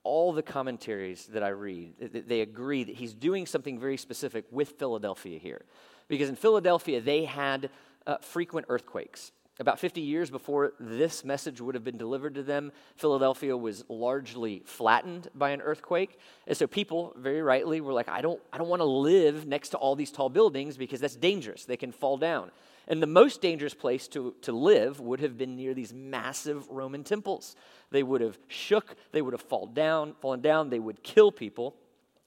all 0.03 0.33
the 0.33 0.41
commentaries 0.41 1.27
that 1.27 1.43
I 1.43 1.49
read, 1.49 1.93
they 2.27 2.41
agree 2.41 2.83
that 2.83 2.95
he's 2.95 3.13
doing 3.13 3.45
something 3.45 3.79
very 3.79 3.97
specific 3.97 4.45
with 4.51 4.79
Philadelphia 4.79 5.39
here. 5.39 5.65
Because 6.07 6.29
in 6.29 6.35
Philadelphia, 6.35 7.01
they 7.01 7.25
had 7.25 7.69
uh, 8.07 8.17
frequent 8.17 8.67
earthquakes. 8.69 9.31
About 9.59 9.77
50 9.77 9.99
years 9.99 10.29
before 10.29 10.71
this 10.79 11.25
message 11.25 11.59
would 11.59 11.75
have 11.75 11.83
been 11.83 11.97
delivered 11.97 12.35
to 12.35 12.43
them, 12.43 12.71
Philadelphia 12.95 13.57
was 13.57 13.83
largely 13.89 14.62
flattened 14.65 15.27
by 15.35 15.49
an 15.49 15.59
earthquake. 15.59 16.17
And 16.47 16.55
so 16.55 16.65
people, 16.65 17.13
very 17.17 17.41
rightly, 17.41 17.81
were 17.81 17.91
like, 17.91 18.07
I 18.07 18.21
don't, 18.21 18.41
I 18.53 18.57
don't 18.57 18.69
want 18.69 18.79
to 18.79 18.85
live 18.85 19.45
next 19.45 19.69
to 19.69 19.77
all 19.77 19.97
these 19.97 20.12
tall 20.12 20.29
buildings 20.29 20.77
because 20.77 21.01
that's 21.01 21.17
dangerous. 21.17 21.65
They 21.65 21.75
can 21.75 21.91
fall 21.91 22.17
down. 22.17 22.51
And 22.89 23.04
the 23.04 23.08
most 23.08 23.39
dangerous 23.39 23.75
place 23.75 24.08
to, 24.10 24.34
to 24.41 24.52
live 24.52 24.99
would 24.99 25.19
have 25.19 25.38
been 25.38 25.56
near 25.56 25.75
these 25.75 25.93
massive 25.93 26.67
Roman 26.69 27.04
temples. 27.04 27.56
They 27.91 28.02
would 28.02 28.21
have 28.21 28.39
shook, 28.47 28.95
they 29.12 29.21
would 29.21 29.34
have 29.34 29.43
fallen 29.43 29.75
down, 29.75 30.15
fallen 30.19 30.41
down, 30.41 30.71
they 30.71 30.80
would 30.80 31.04
kill 31.04 31.32
people. 31.32 31.75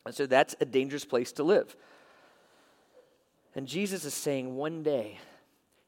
And 0.06 0.14
so 0.14 0.26
that's 0.26 0.54
a 0.60 0.64
dangerous 0.64 1.04
place 1.04 1.32
to 1.32 1.42
live. 1.42 1.76
And 3.56 3.66
Jesus 3.66 4.04
is 4.04 4.14
saying, 4.14 4.54
one 4.54 4.84
day, 4.84 5.18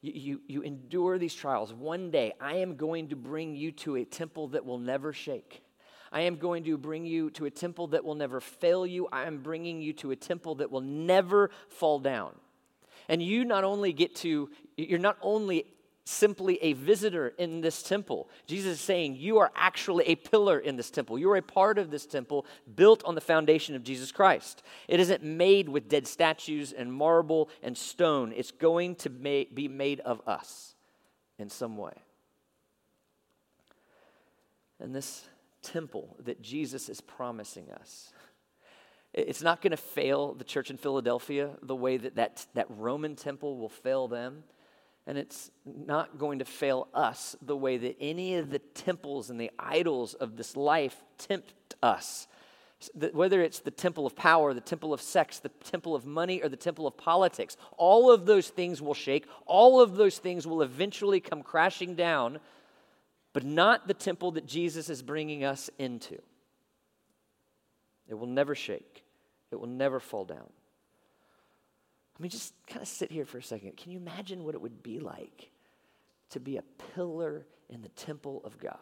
you, 0.03 0.13
you, 0.13 0.41
you 0.49 0.63
endure 0.63 1.19
these 1.19 1.35
trials. 1.35 1.73
One 1.73 2.11
day, 2.11 2.33
I 2.41 2.57
am 2.57 2.77
going 2.77 3.09
to 3.09 3.17
bring 3.17 3.57
you 3.57 3.73
to 3.73 3.97
a 3.97 4.05
temple 4.05 4.49
that 4.49 4.67
will 4.67 4.79
never 4.79 5.13
shake. 5.13 5.63
I 6.13 6.23
am 6.23 6.37
going 6.37 6.65
to 6.65 6.77
bring 6.77 7.07
you 7.07 7.31
to 7.31 7.47
a 7.47 7.51
temple 7.51 7.89
that 7.89 8.05
will 8.05 8.15
never 8.15 8.41
fail 8.41 8.87
you. 8.87 9.09
I 9.11 9.25
am 9.25 9.39
bringing 9.39 9.81
you 9.81 9.93
to 9.95 10.11
a 10.11 10.17
temple 10.17 10.57
that 10.57 10.71
will 10.71 10.81
never 10.81 11.51
fall 11.69 11.99
down. 11.99 12.35
And 13.09 13.23
you 13.23 13.45
not 13.45 13.65
only 13.65 13.93
get 13.93 14.15
to, 14.17 14.51
you're 14.77 14.99
not 14.99 15.19
only 15.23 15.67
simply 16.07 16.63
a 16.63 16.75
visitor 16.75 17.29
in 17.39 17.63
this 17.63 17.83
temple. 17.83 18.29
Jesus 18.47 18.75
is 18.75 18.81
saying, 18.81 19.17
You 19.17 19.39
are 19.39 19.51
actually 19.55 20.05
a 20.07 20.17
pillar 20.17 20.59
in 20.59 20.77
this 20.77 20.91
temple. 20.91 21.19
You 21.19 21.31
are 21.31 21.37
a 21.37 21.43
part 21.43 21.79
of 21.79 21.91
this 21.91 22.07
temple 22.07 22.45
built 22.75 23.03
on 23.05 23.15
the 23.15 23.21
foundation 23.21 23.75
of 23.75 23.83
Jesus 23.83 24.13
Christ. 24.13 24.63
It 24.87 25.01
isn't 25.01 25.23
made 25.23 25.69
with 25.69 25.89
dead 25.89 26.07
statues 26.07 26.73
and 26.73 26.93
marble 26.93 27.49
and 27.63 27.77
stone, 27.77 28.33
it's 28.37 28.51
going 28.51 28.97
to 28.97 29.11
be 29.11 29.69
made 29.69 30.01
of 30.01 30.21
us 30.27 30.75
in 31.39 31.49
some 31.49 31.77
way. 31.77 31.95
And 34.79 34.95
this 34.95 35.27
temple 35.63 36.17
that 36.25 36.43
Jesus 36.43 36.91
is 36.91 37.01
promising 37.01 37.71
us 37.71 38.13
it's 39.15 39.43
not 39.43 39.63
going 39.63 39.71
to 39.71 39.77
fail 39.77 40.35
the 40.35 40.45
church 40.45 40.71
in 40.71 40.77
Philadelphia 40.77 41.51
the 41.63 41.77
way 41.77 41.97
that, 41.97 42.17
that 42.17 42.47
that 42.55 42.67
Roman 42.69 43.15
temple 43.15 43.57
will 43.57 43.69
fail 43.69 44.09
them. 44.09 44.43
And 45.07 45.19
it's 45.19 45.51
not 45.65 46.19
going 46.19 46.39
to 46.39 46.45
fail 46.45 46.89
us 46.95 47.37
the 47.43 47.57
way 47.57 47.77
that 47.77 47.97
any 48.01 48.37
of 48.37 48.51
the 48.51 48.59
temples 48.59 49.29
and 49.29 49.39
the 49.39 49.51
idols 49.59 50.15
of 50.15 50.37
this 50.37 50.57
life 50.57 51.03
tempt 51.19 51.75
us. 51.83 52.27
Whether 53.13 53.43
it's 53.43 53.61
the 53.61 53.71
temple 53.71 54.07
of 54.07 54.17
power, 54.17 54.55
the 54.55 54.61
temple 54.61 54.93
of 54.93 55.01
sex, 55.01 55.39
the 55.39 55.51
temple 55.51 55.95
of 55.95 56.05
money, 56.07 56.43
or 56.43 56.49
the 56.49 56.57
temple 56.57 56.87
of 56.87 56.97
politics, 56.97 57.57
all 57.77 58.11
of 58.11 58.27
those 58.27 58.49
things 58.49 58.83
will 58.83 58.95
shake. 58.95 59.27
All 59.47 59.81
of 59.81 59.97
those 59.97 60.19
things 60.19 60.47
will 60.47 60.63
eventually 60.63 61.21
come 61.21 61.43
crashing 61.43 61.95
down. 61.95 62.41
but 63.35 63.45
not 63.45 63.87
the 63.87 63.95
temple 63.95 64.31
that 64.33 64.47
Jesus 64.47 64.89
is 64.89 65.03
bringing 65.03 65.45
us 65.45 65.69
into. 65.79 66.23
It 68.09 68.15
will 68.15 68.29
never 68.29 68.55
shake, 68.55 69.05
it 69.51 69.57
will 69.61 69.67
never 69.67 70.01
fall 70.01 70.25
down. 70.25 70.49
I 72.19 72.23
mean, 72.23 72.31
just 72.31 72.55
kind 72.67 72.81
of 72.81 72.89
sit 72.89 73.11
here 73.11 73.25
for 73.25 73.39
a 73.39 73.43
second. 73.43 73.77
Can 73.77 73.91
you 73.91 73.99
imagine 73.99 74.45
what 74.45 74.55
it 74.55 74.61
would 74.61 74.83
be 74.83 75.01
like 75.01 75.51
to 76.31 76.41
be 76.41 76.57
a 76.57 76.63
pillar 76.95 77.47
in 77.69 77.83
the 77.83 77.89
temple 77.89 78.41
of 78.45 78.59
God? 78.59 78.79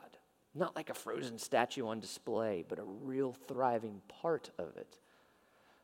Not 0.54 0.76
like 0.76 0.90
a 0.90 0.94
frozen 0.94 1.38
statue 1.38 1.86
on 1.86 1.98
display, 1.98 2.64
but 2.68 2.78
a 2.78 2.84
real 2.84 3.32
thriving 3.32 4.02
part 4.08 4.50
of 4.58 4.76
it. 4.76 4.98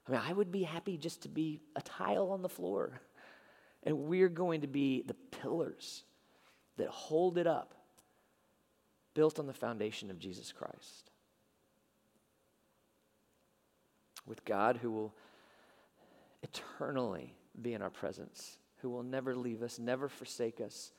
I 0.06 0.12
mean, 0.12 0.20
I 0.22 0.32
would 0.32 0.52
be 0.52 0.62
happy 0.62 0.98
just 0.98 1.22
to 1.22 1.28
be 1.28 1.62
a 1.74 1.80
tile 1.80 2.30
on 2.30 2.42
the 2.42 2.48
floor. 2.48 3.00
And 3.84 3.96
we're 3.96 4.28
going 4.28 4.62
to 4.62 4.66
be 4.66 5.02
the 5.02 5.14
pillars 5.14 6.02
that 6.78 6.88
hold 6.88 7.38
it 7.38 7.46
up, 7.46 7.74
built 9.14 9.38
on 9.38 9.46
the 9.46 9.52
foundation 9.52 10.10
of 10.10 10.18
Jesus 10.18 10.50
Christ. 10.50 11.10
With 14.26 14.44
God 14.44 14.78
who 14.82 14.90
will 14.90 15.14
eternally 16.42 17.37
be 17.62 17.74
in 17.74 17.82
our 17.82 17.90
presence, 17.90 18.58
who 18.78 18.90
will 18.90 19.02
never 19.02 19.34
leave 19.34 19.62
us, 19.62 19.78
never 19.78 20.08
forsake 20.08 20.60
us, 20.60 20.92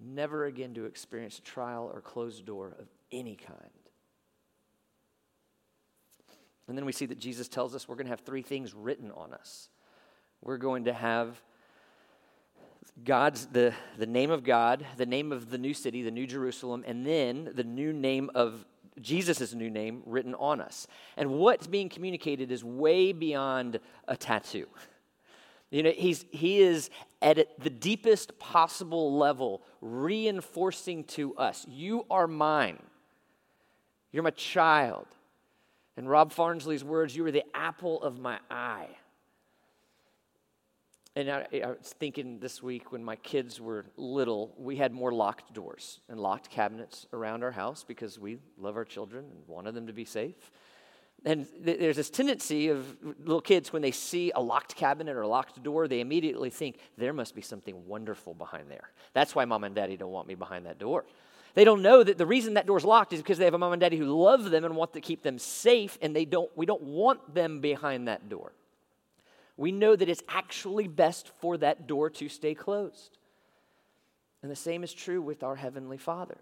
never 0.00 0.46
again 0.46 0.74
to 0.74 0.84
experience 0.84 1.40
trial 1.44 1.90
or 1.92 2.00
closed 2.00 2.44
door 2.44 2.74
of 2.78 2.88
any 3.12 3.36
kind. 3.36 3.70
And 6.66 6.78
then 6.78 6.84
we 6.84 6.92
see 6.92 7.06
that 7.06 7.18
Jesus 7.18 7.48
tells 7.48 7.74
us 7.74 7.88
we're 7.88 7.96
going 7.96 8.06
to 8.06 8.12
have 8.12 8.20
three 8.20 8.42
things 8.42 8.74
written 8.74 9.10
on 9.10 9.34
us. 9.34 9.68
We're 10.42 10.56
going 10.56 10.84
to 10.84 10.92
have 10.92 11.40
God's 13.02 13.46
the, 13.46 13.74
the 13.98 14.06
name 14.06 14.30
of 14.30 14.44
God, 14.44 14.86
the 14.96 15.06
name 15.06 15.32
of 15.32 15.50
the 15.50 15.58
new 15.58 15.74
city, 15.74 16.02
the 16.02 16.10
new 16.10 16.26
Jerusalem, 16.26 16.84
and 16.86 17.04
then 17.04 17.50
the 17.54 17.64
new 17.64 17.92
name 17.92 18.30
of 18.34 18.64
Jesus' 19.00 19.52
new 19.52 19.70
name 19.70 20.02
written 20.06 20.34
on 20.34 20.60
us. 20.60 20.86
And 21.16 21.30
what's 21.30 21.66
being 21.66 21.88
communicated 21.88 22.52
is 22.52 22.62
way 22.62 23.12
beyond 23.12 23.80
a 24.06 24.16
tattoo. 24.16 24.66
You 25.74 25.82
know, 25.82 25.90
he's, 25.90 26.24
he 26.30 26.60
is 26.60 26.88
at 27.20 27.48
the 27.58 27.68
deepest 27.68 28.38
possible 28.38 29.18
level 29.18 29.60
reinforcing 29.80 31.02
to 31.02 31.34
us 31.34 31.66
you 31.68 32.06
are 32.08 32.28
mine. 32.28 32.80
You're 34.12 34.22
my 34.22 34.30
child. 34.30 35.08
In 35.96 36.06
Rob 36.06 36.32
Farnsley's 36.32 36.84
words, 36.84 37.16
you 37.16 37.26
are 37.26 37.32
the 37.32 37.42
apple 37.54 38.00
of 38.04 38.20
my 38.20 38.38
eye. 38.48 38.86
And 41.16 41.28
I, 41.28 41.46
I, 41.52 41.66
was 41.70 41.92
thinking 41.98 42.38
this 42.38 42.62
week 42.62 42.92
when 42.92 43.02
my 43.02 43.16
kids 43.16 43.60
were 43.60 43.84
little, 43.96 44.54
we 44.56 44.76
had 44.76 44.92
more 44.92 45.10
locked 45.10 45.52
doors 45.52 45.98
and 46.08 46.20
locked 46.20 46.50
cabinets 46.50 47.06
around 47.12 47.42
our 47.42 47.50
house 47.50 47.82
because 47.82 48.16
we 48.16 48.38
love 48.58 48.76
our 48.76 48.84
children 48.84 49.24
and 49.24 49.48
wanted 49.48 49.74
them 49.74 49.88
to 49.88 49.92
be 49.92 50.04
safe. 50.04 50.52
And 51.24 51.46
th- 51.64 51.78
there's 51.78 51.96
this 51.96 52.10
tendency 52.10 52.68
of 52.68 52.84
little 53.20 53.40
kids, 53.40 53.72
when 53.72 53.80
they 53.80 53.90
see 53.90 54.30
a 54.34 54.40
locked 54.40 54.76
cabinet 54.76 55.16
or 55.16 55.22
a 55.22 55.28
locked 55.28 55.62
door, 55.62 55.88
they 55.88 56.00
immediately 56.00 56.50
think 56.50 56.76
there 56.98 57.14
must 57.14 57.34
be 57.34 57.40
something 57.40 57.86
wonderful 57.86 58.34
behind 58.34 58.70
there. 58.70 58.90
That's 59.14 59.34
why 59.34 59.44
mom 59.46 59.64
and 59.64 59.74
daddy 59.74 59.96
don't 59.96 60.12
want 60.12 60.28
me 60.28 60.34
behind 60.34 60.66
that 60.66 60.78
door. 60.78 61.04
They 61.54 61.64
don't 61.64 61.82
know 61.82 62.02
that 62.02 62.18
the 62.18 62.26
reason 62.26 62.54
that 62.54 62.66
door's 62.66 62.84
locked 62.84 63.12
is 63.12 63.20
because 63.20 63.38
they 63.38 63.44
have 63.44 63.54
a 63.54 63.58
mom 63.58 63.72
and 63.72 63.80
daddy 63.80 63.96
who 63.96 64.06
love 64.06 64.50
them 64.50 64.64
and 64.64 64.76
want 64.76 64.92
to 64.94 65.00
keep 65.00 65.22
them 65.22 65.38
safe, 65.38 65.96
and 66.02 66.14
they 66.14 66.24
don't, 66.24 66.50
we 66.56 66.66
don't 66.66 66.82
want 66.82 67.34
them 67.34 67.60
behind 67.60 68.08
that 68.08 68.28
door. 68.28 68.52
We 69.56 69.70
know 69.70 69.94
that 69.94 70.08
it's 70.08 70.22
actually 70.28 70.88
best 70.88 71.30
for 71.40 71.56
that 71.58 71.86
door 71.86 72.10
to 72.10 72.28
stay 72.28 72.54
closed. 72.54 73.18
And 74.42 74.50
the 74.50 74.56
same 74.56 74.82
is 74.82 74.92
true 74.92 75.22
with 75.22 75.42
our 75.42 75.54
Heavenly 75.56 75.96
Father. 75.96 76.36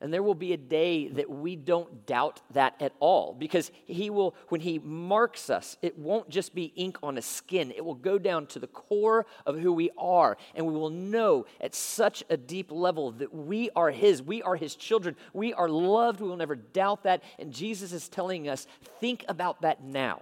And 0.00 0.12
there 0.12 0.22
will 0.22 0.34
be 0.34 0.52
a 0.52 0.58
day 0.58 1.08
that 1.08 1.30
we 1.30 1.56
don't 1.56 2.04
doubt 2.04 2.42
that 2.52 2.74
at 2.80 2.92
all 3.00 3.32
because 3.32 3.70
he 3.86 4.10
will, 4.10 4.34
when 4.50 4.60
he 4.60 4.78
marks 4.78 5.48
us, 5.48 5.78
it 5.80 5.98
won't 5.98 6.28
just 6.28 6.54
be 6.54 6.64
ink 6.76 6.98
on 7.02 7.16
a 7.16 7.22
skin. 7.22 7.72
It 7.74 7.82
will 7.82 7.94
go 7.94 8.18
down 8.18 8.46
to 8.48 8.58
the 8.58 8.66
core 8.66 9.24
of 9.46 9.58
who 9.58 9.72
we 9.72 9.90
are. 9.96 10.36
And 10.54 10.66
we 10.66 10.74
will 10.74 10.90
know 10.90 11.46
at 11.62 11.74
such 11.74 12.22
a 12.28 12.36
deep 12.36 12.70
level 12.70 13.12
that 13.12 13.34
we 13.34 13.70
are 13.74 13.90
his. 13.90 14.20
We 14.20 14.42
are 14.42 14.56
his 14.56 14.76
children. 14.76 15.16
We 15.32 15.54
are 15.54 15.68
loved. 15.68 16.20
We 16.20 16.28
will 16.28 16.36
never 16.36 16.56
doubt 16.56 17.04
that. 17.04 17.22
And 17.38 17.50
Jesus 17.50 17.92
is 17.92 18.10
telling 18.10 18.50
us 18.50 18.66
think 19.00 19.24
about 19.28 19.62
that 19.62 19.82
now. 19.82 20.20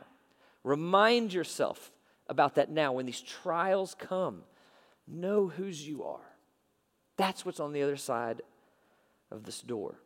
Remind 0.62 1.32
yourself 1.32 1.90
about 2.28 2.54
that 2.54 2.70
now. 2.70 2.92
When 2.92 3.06
these 3.06 3.20
trials 3.20 3.96
come, 3.98 4.42
know 5.08 5.48
whose 5.48 5.86
you 5.86 6.04
are. 6.04 6.20
That's 7.16 7.44
what's 7.44 7.60
on 7.60 7.72
the 7.72 7.82
other 7.82 7.96
side 7.96 8.40
of 9.34 9.44
this 9.44 9.60
door. 9.60 9.96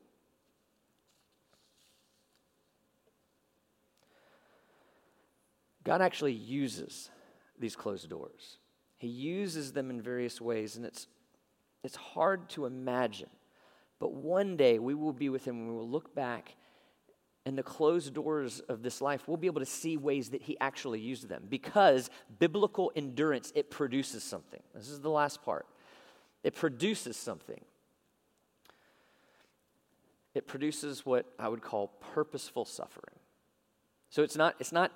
God 5.84 6.02
actually 6.02 6.32
uses 6.32 7.10
these 7.58 7.76
closed 7.76 8.08
doors. 8.08 8.58
He 8.96 9.08
uses 9.08 9.72
them 9.72 9.90
in 9.90 10.02
various 10.02 10.40
ways, 10.40 10.76
and 10.76 10.84
it's, 10.84 11.06
it's 11.84 11.96
hard 11.96 12.48
to 12.50 12.66
imagine. 12.66 13.30
But 13.98 14.12
one 14.12 14.56
day 14.56 14.78
we 14.78 14.94
will 14.94 15.12
be 15.12 15.28
with 15.28 15.44
Him 15.44 15.56
and 15.56 15.68
we 15.68 15.74
will 15.74 15.88
look 15.88 16.14
back 16.14 16.54
in 17.46 17.56
the 17.56 17.62
closed 17.62 18.12
doors 18.12 18.60
of 18.68 18.82
this 18.82 19.00
life, 19.00 19.26
we'll 19.26 19.38
be 19.38 19.46
able 19.46 19.60
to 19.60 19.66
see 19.66 19.96
ways 19.96 20.28
that 20.30 20.42
He 20.42 20.58
actually 20.60 21.00
used 21.00 21.28
them 21.28 21.44
because 21.48 22.10
biblical 22.38 22.92
endurance, 22.94 23.52
it 23.54 23.70
produces 23.70 24.22
something. 24.22 24.60
This 24.74 24.90
is 24.90 25.00
the 25.00 25.08
last 25.08 25.42
part. 25.42 25.66
It 26.44 26.54
produces 26.54 27.16
something 27.16 27.64
it 30.34 30.46
produces 30.46 31.04
what 31.04 31.26
I 31.38 31.48
would 31.48 31.62
call 31.62 31.88
purposeful 32.14 32.64
suffering. 32.64 33.16
So 34.10 34.22
it's 34.22 34.36
not, 34.36 34.54
it's 34.58 34.72
not 34.72 34.92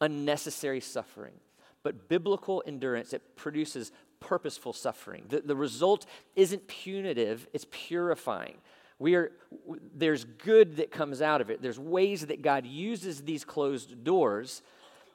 unnecessary 0.00 0.80
suffering, 0.80 1.34
but 1.82 2.08
biblical 2.08 2.62
endurance, 2.66 3.12
it 3.12 3.36
produces 3.36 3.92
purposeful 4.18 4.72
suffering. 4.72 5.24
The, 5.28 5.40
the 5.40 5.56
result 5.56 6.06
isn't 6.36 6.68
punitive, 6.68 7.48
it's 7.52 7.66
purifying. 7.70 8.58
We 8.98 9.14
are, 9.14 9.32
there's 9.94 10.24
good 10.24 10.76
that 10.76 10.90
comes 10.90 11.22
out 11.22 11.40
of 11.40 11.48
it. 11.48 11.62
There's 11.62 11.78
ways 11.78 12.26
that 12.26 12.42
God 12.42 12.66
uses 12.66 13.22
these 13.22 13.44
closed 13.44 14.04
doors 14.04 14.62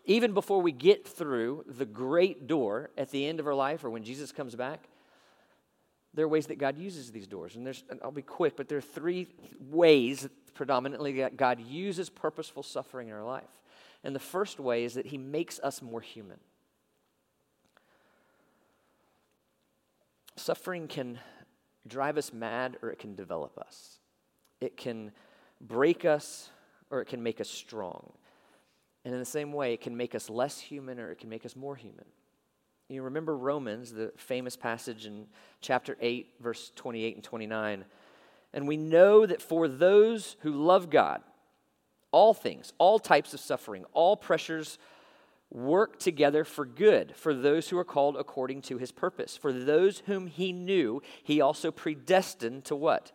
even 0.05 0.33
before 0.33 0.61
we 0.61 0.71
get 0.71 1.07
through 1.07 1.65
the 1.67 1.85
great 1.85 2.47
door 2.47 2.89
at 2.97 3.09
the 3.09 3.25
end 3.25 3.39
of 3.39 3.47
our 3.47 3.55
life 3.55 3.83
or 3.83 3.89
when 3.89 4.03
Jesus 4.03 4.31
comes 4.31 4.55
back 4.55 4.87
there 6.15 6.25
are 6.25 6.29
ways 6.29 6.47
that 6.47 6.57
God 6.57 6.77
uses 6.77 7.11
these 7.11 7.27
doors. 7.27 7.55
And 7.55 7.65
there's, 7.65 7.83
and 7.89 7.99
I'll 8.03 8.11
be 8.11 8.21
quick, 8.21 8.55
but 8.55 8.69
there 8.69 8.77
are 8.77 8.81
three 8.81 9.27
ways 9.59 10.27
predominantly 10.53 11.19
that 11.19 11.35
God 11.35 11.59
uses 11.59 12.09
purposeful 12.09 12.63
suffering 12.63 13.09
in 13.09 13.13
our 13.13 13.23
life. 13.23 13.43
And 14.03 14.15
the 14.15 14.19
first 14.19 14.59
way 14.59 14.85
is 14.85 14.93
that 14.93 15.07
He 15.07 15.17
makes 15.17 15.59
us 15.59 15.81
more 15.81 15.99
human. 16.01 16.39
Suffering 20.37 20.87
can 20.87 21.19
drive 21.87 22.17
us 22.17 22.31
mad 22.31 22.77
or 22.81 22.89
it 22.89 22.99
can 22.99 23.15
develop 23.15 23.57
us. 23.57 23.99
It 24.61 24.77
can 24.77 25.11
break 25.59 26.05
us 26.05 26.49
or 26.89 27.01
it 27.01 27.05
can 27.05 27.21
make 27.21 27.41
us 27.41 27.49
strong. 27.49 28.13
And 29.03 29.13
in 29.13 29.19
the 29.19 29.25
same 29.25 29.51
way, 29.51 29.73
it 29.73 29.81
can 29.81 29.97
make 29.97 30.15
us 30.15 30.29
less 30.29 30.59
human 30.59 30.99
or 30.99 31.11
it 31.11 31.19
can 31.19 31.29
make 31.29 31.45
us 31.45 31.55
more 31.55 31.75
human. 31.75 32.05
You 32.87 33.01
remember 33.01 33.35
Romans, 33.35 33.91
the 33.91 34.11
famous 34.15 34.55
passage 34.55 35.07
in 35.07 35.25
chapter 35.59 35.97
8, 35.99 36.33
verse 36.39 36.71
28 36.75 37.15
and 37.15 37.23
29. 37.23 37.85
And 38.53 38.67
we 38.67 38.77
know 38.77 39.25
that 39.25 39.41
for 39.41 39.67
those 39.67 40.37
who 40.41 40.51
love 40.51 40.89
God, 40.89 41.21
all 42.11 42.33
things, 42.33 42.73
all 42.77 42.99
types 42.99 43.33
of 43.33 43.39
suffering, 43.39 43.85
all 43.93 44.15
pressures 44.15 44.77
work 45.51 45.99
together 45.99 46.43
for 46.43 46.65
good 46.65 47.15
for 47.15 47.33
those 47.33 47.69
who 47.69 47.77
are 47.77 47.83
called 47.83 48.17
according 48.17 48.61
to 48.61 48.77
his 48.77 48.91
purpose. 48.91 49.35
For 49.35 49.51
those 49.51 49.99
whom 50.05 50.27
he 50.27 50.51
knew, 50.51 51.01
he 51.23 51.41
also 51.41 51.71
predestined 51.71 52.65
to 52.65 52.75
what? 52.75 53.11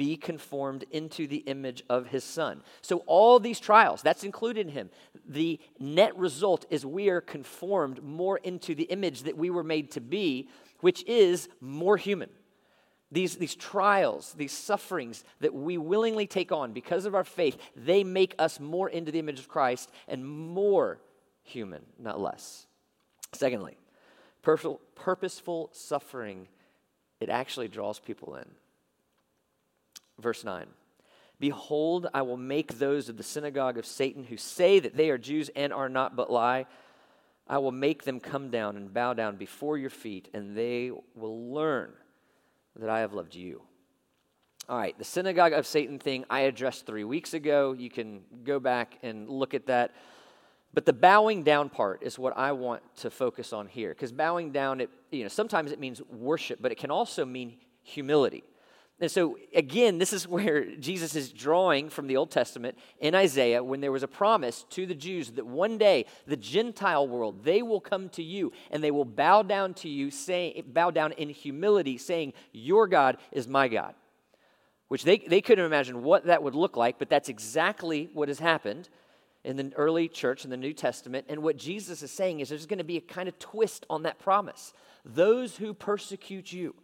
Be 0.00 0.16
conformed 0.16 0.86
into 0.92 1.26
the 1.26 1.44
image 1.46 1.82
of 1.90 2.06
his 2.06 2.24
son. 2.24 2.62
So, 2.80 3.02
all 3.04 3.38
these 3.38 3.60
trials, 3.60 4.00
that's 4.00 4.24
included 4.24 4.66
in 4.66 4.72
him. 4.72 4.88
The 5.28 5.60
net 5.78 6.16
result 6.16 6.64
is 6.70 6.86
we 6.86 7.10
are 7.10 7.20
conformed 7.20 8.02
more 8.02 8.38
into 8.38 8.74
the 8.74 8.84
image 8.84 9.24
that 9.24 9.36
we 9.36 9.50
were 9.50 9.62
made 9.62 9.90
to 9.90 10.00
be, 10.00 10.48
which 10.80 11.04
is 11.06 11.50
more 11.60 11.98
human. 11.98 12.30
These, 13.12 13.36
these 13.36 13.54
trials, 13.54 14.32
these 14.38 14.52
sufferings 14.52 15.22
that 15.40 15.52
we 15.52 15.76
willingly 15.76 16.26
take 16.26 16.50
on 16.50 16.72
because 16.72 17.04
of 17.04 17.14
our 17.14 17.22
faith, 17.22 17.58
they 17.76 18.02
make 18.02 18.34
us 18.38 18.58
more 18.58 18.88
into 18.88 19.12
the 19.12 19.18
image 19.18 19.38
of 19.38 19.48
Christ 19.48 19.90
and 20.08 20.26
more 20.26 20.98
human, 21.42 21.82
not 21.98 22.18
less. 22.18 22.66
Secondly, 23.32 23.76
purposeful 24.40 25.68
suffering, 25.72 26.48
it 27.20 27.28
actually 27.28 27.68
draws 27.68 27.98
people 27.98 28.36
in. 28.36 28.46
Verse 30.20 30.44
9 30.44 30.66
Behold, 31.40 32.06
I 32.12 32.22
will 32.22 32.36
make 32.36 32.78
those 32.78 33.08
of 33.08 33.16
the 33.16 33.22
synagogue 33.22 33.78
of 33.78 33.86
Satan 33.86 34.24
who 34.24 34.36
say 34.36 34.78
that 34.78 34.96
they 34.96 35.10
are 35.10 35.18
Jews 35.18 35.50
and 35.56 35.72
are 35.72 35.88
not 35.88 36.14
but 36.14 36.30
lie. 36.30 36.66
I 37.48 37.58
will 37.58 37.72
make 37.72 38.04
them 38.04 38.20
come 38.20 38.50
down 38.50 38.76
and 38.76 38.92
bow 38.92 39.14
down 39.14 39.36
before 39.36 39.76
your 39.76 39.90
feet, 39.90 40.28
and 40.34 40.56
they 40.56 40.92
will 41.16 41.52
learn 41.52 41.92
that 42.76 42.90
I 42.90 43.00
have 43.00 43.12
loved 43.12 43.34
you. 43.34 43.62
All 44.68 44.78
right, 44.78 44.96
the 44.96 45.04
synagogue 45.04 45.52
of 45.52 45.66
Satan 45.66 45.98
thing 45.98 46.24
I 46.30 46.40
addressed 46.42 46.86
three 46.86 47.02
weeks 47.02 47.34
ago. 47.34 47.72
You 47.72 47.90
can 47.90 48.20
go 48.44 48.60
back 48.60 48.98
and 49.02 49.28
look 49.28 49.52
at 49.54 49.66
that. 49.66 49.92
But 50.72 50.86
the 50.86 50.92
bowing 50.92 51.42
down 51.42 51.70
part 51.70 52.04
is 52.04 52.18
what 52.18 52.36
I 52.36 52.52
want 52.52 52.82
to 52.98 53.10
focus 53.10 53.52
on 53.52 53.66
here. 53.66 53.88
Because 53.88 54.12
bowing 54.12 54.52
down, 54.52 54.80
it, 54.80 54.90
you 55.10 55.24
know, 55.24 55.28
sometimes 55.28 55.72
it 55.72 55.80
means 55.80 56.00
worship, 56.02 56.60
but 56.62 56.70
it 56.70 56.78
can 56.78 56.92
also 56.92 57.24
mean 57.24 57.56
humility. 57.82 58.44
And 59.00 59.10
so, 59.10 59.38
again, 59.54 59.98
this 59.98 60.12
is 60.12 60.28
where 60.28 60.76
Jesus 60.76 61.16
is 61.16 61.32
drawing 61.32 61.88
from 61.88 62.06
the 62.06 62.16
Old 62.16 62.30
Testament 62.30 62.76
in 63.00 63.14
Isaiah 63.14 63.64
when 63.64 63.80
there 63.80 63.92
was 63.92 64.02
a 64.02 64.08
promise 64.08 64.64
to 64.70 64.86
the 64.86 64.94
Jews 64.94 65.30
that 65.32 65.46
one 65.46 65.78
day 65.78 66.04
the 66.26 66.36
Gentile 66.36 67.08
world, 67.08 67.42
they 67.42 67.62
will 67.62 67.80
come 67.80 68.10
to 68.10 68.22
you 68.22 68.52
and 68.70 68.84
they 68.84 68.90
will 68.90 69.06
bow 69.06 69.42
down 69.42 69.74
to 69.74 69.88
you, 69.88 70.10
say, 70.10 70.62
bow 70.66 70.90
down 70.90 71.12
in 71.12 71.30
humility, 71.30 71.96
saying, 71.96 72.34
Your 72.52 72.86
God 72.86 73.16
is 73.32 73.48
my 73.48 73.68
God. 73.68 73.94
Which 74.88 75.04
they, 75.04 75.18
they 75.18 75.40
couldn't 75.40 75.64
imagine 75.64 76.02
what 76.02 76.24
that 76.26 76.42
would 76.42 76.54
look 76.54 76.76
like, 76.76 76.98
but 76.98 77.08
that's 77.08 77.28
exactly 77.28 78.10
what 78.12 78.28
has 78.28 78.40
happened 78.40 78.88
in 79.44 79.56
the 79.56 79.72
early 79.76 80.08
church 80.08 80.44
in 80.44 80.50
the 80.50 80.56
New 80.56 80.72
Testament. 80.72 81.26
And 81.28 81.42
what 81.42 81.56
Jesus 81.56 82.02
is 82.02 82.10
saying 82.10 82.40
is 82.40 82.48
there's 82.48 82.66
going 82.66 82.78
to 82.78 82.84
be 82.84 82.96
a 82.96 83.00
kind 83.00 83.28
of 83.28 83.38
twist 83.38 83.86
on 83.88 84.02
that 84.02 84.18
promise. 84.18 84.74
Those 85.04 85.56
who 85.56 85.72
persecute 85.72 86.52
you, 86.52 86.74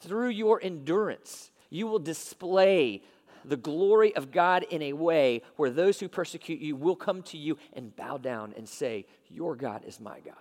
through 0.00 0.30
your 0.30 0.60
endurance, 0.62 1.50
you 1.68 1.86
will 1.86 1.98
display 1.98 3.02
the 3.44 3.56
glory 3.56 4.14
of 4.16 4.30
God 4.30 4.64
in 4.64 4.82
a 4.82 4.92
way 4.92 5.42
where 5.56 5.70
those 5.70 6.00
who 6.00 6.08
persecute 6.08 6.60
you 6.60 6.76
will 6.76 6.96
come 6.96 7.22
to 7.24 7.38
you 7.38 7.56
and 7.72 7.94
bow 7.94 8.18
down 8.18 8.52
and 8.56 8.68
say, 8.68 9.06
Your 9.28 9.56
God 9.56 9.82
is 9.86 10.00
my 10.00 10.20
God. 10.20 10.34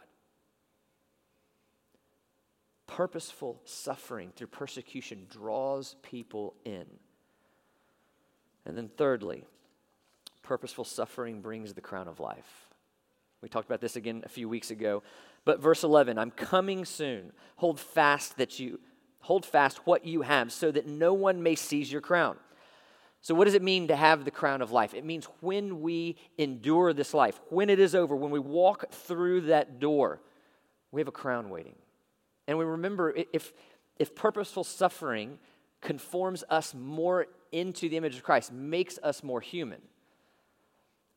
Purposeful 2.88 3.62
suffering 3.66 4.32
through 4.36 4.48
persecution 4.48 5.28
draws 5.30 5.96
people 6.02 6.56
in. 6.66 6.86
And 8.66 8.78
then, 8.78 8.90
thirdly, 8.98 9.46
purposeful 10.44 10.84
suffering 10.84 11.42
brings 11.42 11.74
the 11.74 11.82
crown 11.82 12.08
of 12.08 12.20
life. 12.20 12.70
We 13.42 13.48
talked 13.48 13.70
about 13.70 13.80
this 13.80 13.96
again 13.96 14.24
a 14.26 14.30
few 14.30 14.50
weeks 14.50 14.70
ago. 14.70 15.04
But 15.46 15.62
verse 15.62 15.84
11, 15.84 16.18
I'm 16.18 16.32
coming 16.32 16.84
soon. 16.84 17.32
Hold 17.58 17.80
fast 17.80 18.38
that 18.38 18.60
you 18.60 18.80
hold 19.22 19.46
fast 19.46 19.86
what 19.86 20.06
you 20.06 20.22
have 20.22 20.52
so 20.52 20.72
that 20.72 20.88
no 20.88 21.14
one 21.14 21.44
may 21.44 21.56
seize 21.56 21.92
your 21.92 22.02
crown. 22.02 22.38
So 23.22 23.36
what 23.36 23.46
does 23.46 23.54
it 23.54 23.62
mean 23.62 23.90
to 23.90 23.96
have 23.96 24.24
the 24.24 24.32
crown 24.32 24.62
of 24.62 24.72
life? 24.72 24.94
It 24.94 25.04
means 25.04 25.28
when 25.42 25.82
we 25.82 26.16
endure 26.38 26.94
this 26.94 27.14
life, 27.14 27.40
when 27.50 27.70
it 27.70 27.80
is 27.80 27.94
over, 27.94 28.16
when 28.16 28.32
we 28.32 28.40
walk 28.40 28.92
through 28.92 29.42
that 29.42 29.80
door, 29.80 30.22
we 30.92 31.02
have 31.02 31.08
a 31.08 31.12
crown 31.12 31.50
waiting. 31.50 31.76
And 32.48 32.58
we 32.58 32.66
remember 32.66 33.14
if 33.34 33.54
if 33.98 34.16
purposeful 34.16 34.64
suffering 34.64 35.38
conforms 35.82 36.46
us 36.50 36.74
more 36.74 37.28
into 37.52 37.90
the 37.90 37.98
image 37.98 38.16
of 38.16 38.24
Christ, 38.24 38.54
makes 38.54 38.98
us 39.04 39.24
more 39.24 39.42
human 39.42 39.82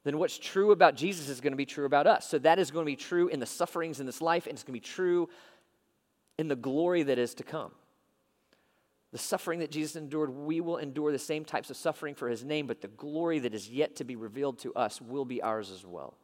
then 0.05 0.19
what's 0.19 0.39
true 0.39 0.73
about 0.73 0.97
Jesus 0.97 1.29
is 1.29 1.41
going 1.41 1.53
to 1.53 1.57
be 1.57 1.67
true 1.67 1.85
about 1.85 2.07
us. 2.07 2.29
So 2.29 2.39
that 2.41 2.59
is 2.59 2.71
going 2.71 2.85
to 2.85 2.91
be 2.91 2.97
true 2.97 3.29
in 3.29 3.41
the 3.41 3.47
sufferings 3.47 4.01
in 4.01 4.07
this 4.07 4.21
life, 4.21 4.47
and 4.47 4.55
it's 4.55 4.65
going 4.65 4.75
to 4.75 4.81
be 4.81 4.93
true 4.93 5.29
in 6.39 6.49
the 6.49 6.57
glory 6.57 7.05
that 7.05 7.19
is 7.19 7.35
to 7.35 7.45
come. 7.45 7.73
The 9.13 9.19
suffering 9.19 9.61
that 9.61 9.71
Jesus 9.71 9.95
endured, 9.95 10.31
we 10.31 10.61
will 10.63 10.79
endure 10.79 11.13
the 11.13 11.19
same 11.19 11.45
types 11.45 11.69
of 11.69 11.77
suffering 11.77 12.15
for 12.15 12.29
his 12.29 12.45
name, 12.45 12.67
but 12.67 12.81
the 12.81 12.89
glory 12.89 13.39
that 13.41 13.53
is 13.55 13.69
yet 13.69 13.97
to 13.97 14.05
be 14.05 14.17
revealed 14.17 14.59
to 14.61 14.75
us 14.75 15.01
will 15.01 15.27
be 15.27 15.43
ours 15.43 15.71
as 15.71 15.85
well. 15.85 16.15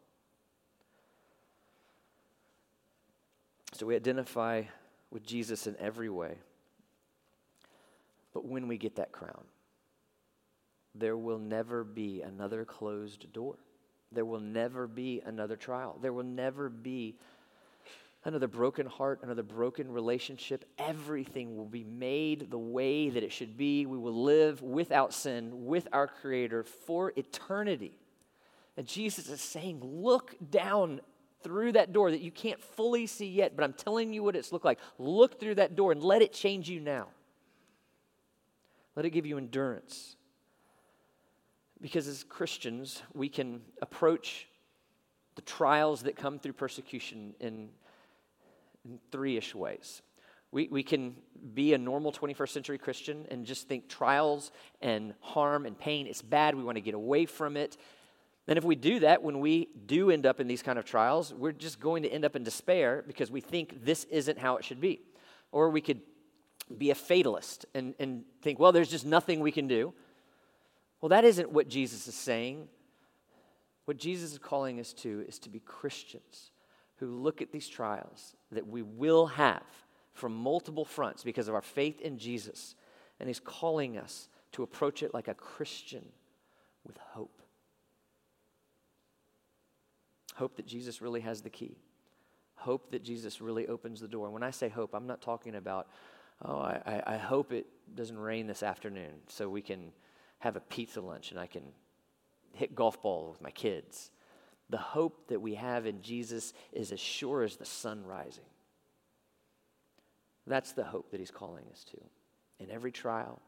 So 3.74 3.84
we 3.84 3.94
identify 3.94 4.62
with 5.10 5.26
Jesus 5.26 5.66
in 5.66 5.76
every 5.78 6.08
way. 6.08 6.38
But 8.32 8.46
when 8.46 8.68
we 8.68 8.78
get 8.78 8.96
that 8.96 9.12
crown, 9.12 9.44
there 10.94 11.16
will 11.16 11.38
never 11.38 11.84
be 11.84 12.22
another 12.22 12.64
closed 12.64 13.32
door. 13.32 13.56
There 14.10 14.24
will 14.24 14.40
never 14.40 14.86
be 14.86 15.20
another 15.24 15.56
trial. 15.56 15.98
There 16.00 16.12
will 16.12 16.24
never 16.24 16.70
be 16.70 17.16
another 18.24 18.48
broken 18.48 18.86
heart, 18.86 19.20
another 19.22 19.42
broken 19.42 19.90
relationship. 19.90 20.64
Everything 20.78 21.56
will 21.56 21.66
be 21.66 21.84
made 21.84 22.50
the 22.50 22.58
way 22.58 23.10
that 23.10 23.22
it 23.22 23.32
should 23.32 23.56
be. 23.56 23.86
We 23.86 23.98
will 23.98 24.24
live 24.24 24.62
without 24.62 25.14
sin 25.14 25.66
with 25.66 25.88
our 25.92 26.06
Creator 26.06 26.64
for 26.64 27.12
eternity. 27.16 27.98
And 28.76 28.86
Jesus 28.86 29.28
is 29.28 29.40
saying, 29.40 29.80
Look 29.82 30.36
down 30.50 31.00
through 31.42 31.72
that 31.72 31.92
door 31.92 32.10
that 32.10 32.20
you 32.20 32.30
can't 32.30 32.60
fully 32.60 33.06
see 33.06 33.28
yet, 33.28 33.54
but 33.54 33.64
I'm 33.64 33.72
telling 33.72 34.12
you 34.12 34.22
what 34.22 34.36
it's 34.36 34.52
looked 34.52 34.64
like. 34.64 34.80
Look 34.98 35.38
through 35.38 35.56
that 35.56 35.76
door 35.76 35.92
and 35.92 36.02
let 36.02 36.22
it 36.22 36.32
change 36.32 36.68
you 36.68 36.80
now. 36.80 37.08
Let 38.96 39.04
it 39.04 39.10
give 39.10 39.26
you 39.26 39.38
endurance. 39.38 40.16
Because 41.80 42.08
as 42.08 42.24
Christians, 42.24 43.02
we 43.14 43.28
can 43.28 43.60
approach 43.80 44.48
the 45.36 45.42
trials 45.42 46.02
that 46.02 46.16
come 46.16 46.40
through 46.40 46.54
persecution 46.54 47.32
in, 47.38 47.68
in 48.88 48.98
three 49.12 49.36
ish 49.36 49.54
ways. 49.54 50.02
We, 50.50 50.68
we 50.68 50.82
can 50.82 51.14
be 51.54 51.74
a 51.74 51.78
normal 51.78 52.10
21st 52.10 52.48
century 52.48 52.78
Christian 52.78 53.26
and 53.30 53.44
just 53.44 53.68
think 53.68 53.88
trials 53.88 54.50
and 54.80 55.12
harm 55.20 55.66
and 55.66 55.78
pain 55.78 56.06
is 56.06 56.22
bad. 56.22 56.54
We 56.54 56.64
want 56.64 56.76
to 56.76 56.80
get 56.80 56.94
away 56.94 57.26
from 57.26 57.56
it. 57.56 57.76
And 58.46 58.56
if 58.56 58.64
we 58.64 58.76
do 58.76 59.00
that, 59.00 59.22
when 59.22 59.40
we 59.40 59.68
do 59.84 60.10
end 60.10 60.24
up 60.24 60.40
in 60.40 60.48
these 60.48 60.62
kind 60.62 60.78
of 60.78 60.86
trials, 60.86 61.34
we're 61.34 61.52
just 61.52 61.80
going 61.80 62.02
to 62.04 62.08
end 62.08 62.24
up 62.24 62.34
in 62.34 62.44
despair 62.44 63.04
because 63.06 63.30
we 63.30 63.42
think 63.42 63.84
this 63.84 64.04
isn't 64.04 64.38
how 64.38 64.56
it 64.56 64.64
should 64.64 64.80
be. 64.80 65.02
Or 65.52 65.68
we 65.68 65.82
could 65.82 66.00
be 66.78 66.90
a 66.90 66.94
fatalist 66.94 67.66
and, 67.74 67.94
and 67.98 68.24
think, 68.40 68.58
well, 68.58 68.72
there's 68.72 68.90
just 68.90 69.04
nothing 69.04 69.40
we 69.40 69.52
can 69.52 69.68
do. 69.68 69.92
Well, 71.02 71.10
that 71.10 71.24
isn't 71.24 71.52
what 71.52 71.68
Jesus 71.68 72.08
is 72.08 72.14
saying. 72.14 72.68
What 73.84 73.98
Jesus 73.98 74.32
is 74.32 74.38
calling 74.38 74.80
us 74.80 74.94
to 74.94 75.24
is 75.28 75.38
to 75.40 75.50
be 75.50 75.60
Christians 75.60 76.52
who 76.98 77.06
look 77.06 77.40
at 77.40 77.52
these 77.52 77.68
trials 77.68 78.34
that 78.52 78.66
we 78.66 78.82
will 78.82 79.26
have 79.26 79.62
from 80.12 80.34
multiple 80.34 80.84
fronts 80.84 81.22
because 81.22 81.48
of 81.48 81.54
our 81.54 81.62
faith 81.62 82.00
in 82.00 82.18
Jesus. 82.18 82.74
And 83.20 83.28
He's 83.28 83.40
calling 83.40 83.96
us 83.96 84.28
to 84.52 84.62
approach 84.62 85.02
it 85.02 85.14
like 85.14 85.28
a 85.28 85.34
Christian 85.34 86.04
with 86.84 86.96
hope. 86.98 87.42
Hope 90.34 90.56
that 90.56 90.66
Jesus 90.66 91.02
really 91.02 91.20
has 91.20 91.40
the 91.40 91.50
key. 91.50 91.76
Hope 92.54 92.90
that 92.90 93.04
Jesus 93.04 93.40
really 93.40 93.68
opens 93.68 94.00
the 94.00 94.08
door. 94.08 94.26
And 94.26 94.34
when 94.34 94.42
I 94.42 94.50
say 94.50 94.68
hope, 94.68 94.94
I'm 94.94 95.06
not 95.06 95.20
talking 95.20 95.54
about, 95.54 95.88
oh, 96.44 96.58
I, 96.58 97.02
I 97.06 97.16
hope 97.16 97.52
it 97.52 97.66
doesn't 97.94 98.18
rain 98.18 98.46
this 98.46 98.62
afternoon 98.62 99.12
so 99.28 99.48
we 99.48 99.62
can 99.62 99.92
have 100.40 100.56
a 100.56 100.60
pizza 100.60 101.00
lunch 101.00 101.30
and 101.30 101.40
I 101.40 101.46
can 101.46 101.62
hit 102.54 102.74
golf 102.74 103.00
ball 103.02 103.30
with 103.30 103.40
my 103.40 103.50
kids. 103.50 104.10
The 104.70 104.78
hope 104.78 105.28
that 105.28 105.40
we 105.40 105.54
have 105.54 105.86
in 105.86 106.02
Jesus 106.02 106.52
is 106.72 106.92
as 106.92 107.00
sure 107.00 107.42
as 107.42 107.56
the 107.56 107.64
sun 107.64 108.04
rising. 108.04 108.44
That's 110.46 110.72
the 110.72 110.84
hope 110.84 111.10
that 111.10 111.20
he's 111.20 111.30
calling 111.30 111.64
us 111.70 111.84
to. 111.84 111.98
In 112.58 112.70
every 112.70 112.92
trial, 112.92 113.40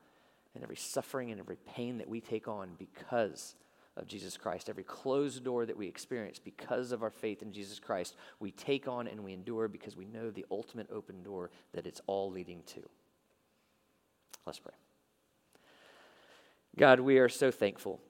in 0.54 0.62
every 0.62 0.76
suffering, 0.76 1.30
and 1.30 1.40
every 1.40 1.56
pain 1.56 1.98
that 1.98 2.08
we 2.08 2.20
take 2.20 2.48
on 2.48 2.70
because 2.78 3.54
of 3.96 4.06
Jesus 4.06 4.36
Christ, 4.36 4.68
every 4.68 4.84
closed 4.84 5.44
door 5.44 5.66
that 5.66 5.76
we 5.76 5.86
experience 5.86 6.38
because 6.38 6.92
of 6.92 7.02
our 7.02 7.10
faith 7.10 7.42
in 7.42 7.52
Jesus 7.52 7.78
Christ, 7.78 8.16
we 8.38 8.50
take 8.50 8.88
on 8.88 9.06
and 9.06 9.24
we 9.24 9.32
endure 9.32 9.68
because 9.68 9.96
we 9.96 10.06
know 10.06 10.30
the 10.30 10.46
ultimate 10.50 10.88
open 10.90 11.22
door 11.22 11.50
that 11.72 11.86
it's 11.86 12.00
all 12.06 12.30
leading 12.30 12.62
to. 12.68 12.80
Let's 14.46 14.58
pray. 14.58 14.74
God, 16.78 17.00
we 17.00 17.18
are 17.18 17.28
so 17.28 17.50
thankful 17.50 18.00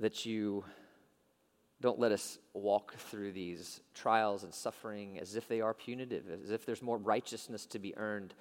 that 0.00 0.24
you 0.24 0.64
don't 1.80 1.98
let 1.98 2.12
us 2.12 2.38
walk 2.54 2.94
through 2.96 3.32
these 3.32 3.80
trials 3.94 4.42
and 4.42 4.52
suffering 4.52 5.18
as 5.18 5.36
if 5.36 5.46
they 5.46 5.60
are 5.60 5.74
punitive, 5.74 6.24
as 6.42 6.50
if 6.50 6.66
there's 6.66 6.82
more 6.82 6.98
righteousness 6.98 7.66
to 7.66 7.78
be 7.78 7.96
earned, 7.96 8.34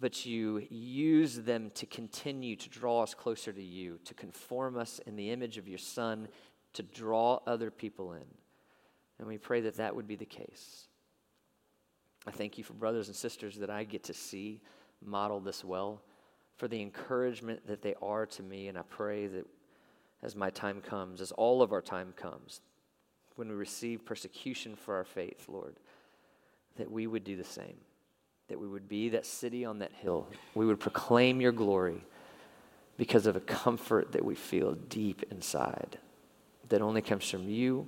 but 0.00 0.24
you 0.24 0.64
use 0.70 1.36
them 1.36 1.70
to 1.74 1.86
continue 1.86 2.54
to 2.54 2.68
draw 2.68 3.02
us 3.02 3.14
closer 3.14 3.52
to 3.52 3.62
you, 3.62 3.98
to 4.04 4.14
conform 4.14 4.76
us 4.76 5.00
in 5.06 5.16
the 5.16 5.30
image 5.30 5.58
of 5.58 5.66
your 5.66 5.78
Son, 5.78 6.28
to 6.74 6.82
draw 6.82 7.40
other 7.46 7.70
people 7.70 8.12
in. 8.12 8.24
And 9.18 9.26
we 9.26 9.38
pray 9.38 9.60
that 9.62 9.78
that 9.78 9.96
would 9.96 10.06
be 10.06 10.14
the 10.14 10.24
case. 10.24 10.86
I 12.26 12.30
thank 12.30 12.58
you 12.58 12.62
for 12.62 12.74
brothers 12.74 13.08
and 13.08 13.16
sisters 13.16 13.56
that 13.56 13.70
I 13.70 13.82
get 13.82 14.04
to 14.04 14.14
see 14.14 14.60
model 15.04 15.40
this 15.40 15.64
well 15.64 16.02
for 16.56 16.68
the 16.68 16.80
encouragement 16.80 17.66
that 17.66 17.82
they 17.82 17.94
are 18.02 18.26
to 18.26 18.42
me. 18.42 18.68
And 18.68 18.78
I 18.78 18.82
pray 18.82 19.26
that 19.28 19.46
as 20.22 20.34
my 20.34 20.50
time 20.50 20.80
comes, 20.80 21.20
as 21.20 21.32
all 21.32 21.62
of 21.62 21.72
our 21.72 21.82
time 21.82 22.12
comes, 22.16 22.60
when 23.36 23.48
we 23.48 23.54
receive 23.54 24.04
persecution 24.04 24.74
for 24.74 24.96
our 24.96 25.04
faith, 25.04 25.44
Lord, 25.48 25.76
that 26.76 26.90
we 26.90 27.06
would 27.06 27.24
do 27.24 27.36
the 27.36 27.44
same. 27.44 27.76
That 28.48 28.58
we 28.58 28.66
would 28.66 28.88
be 28.88 29.10
that 29.10 29.26
city 29.26 29.64
on 29.64 29.78
that 29.80 29.92
hill. 29.92 30.28
We 30.54 30.66
would 30.66 30.80
proclaim 30.80 31.40
your 31.40 31.52
glory 31.52 32.02
because 32.96 33.26
of 33.26 33.36
a 33.36 33.40
comfort 33.40 34.12
that 34.12 34.24
we 34.24 34.34
feel 34.34 34.74
deep 34.74 35.24
inside 35.30 35.98
that 36.68 36.82
only 36.82 37.02
comes 37.02 37.28
from 37.28 37.48
you 37.48 37.86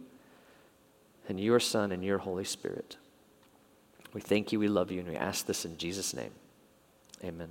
and 1.29 1.41
your 1.41 1.61
Son 1.61 1.93
and 1.93 2.05
your 2.05 2.19
Holy 2.19 2.45
Spirit. 2.45 2.97
We 4.13 4.21
thank 4.21 4.53
you, 4.53 4.59
we 4.59 4.69
love 4.69 4.91
you, 4.91 5.01
and 5.01 5.09
we 5.09 5.17
ask 5.17 5.47
this 5.47 5.65
in 5.65 5.77
Jesus' 5.77 6.15
name. 6.15 6.33
Amen. 7.23 7.51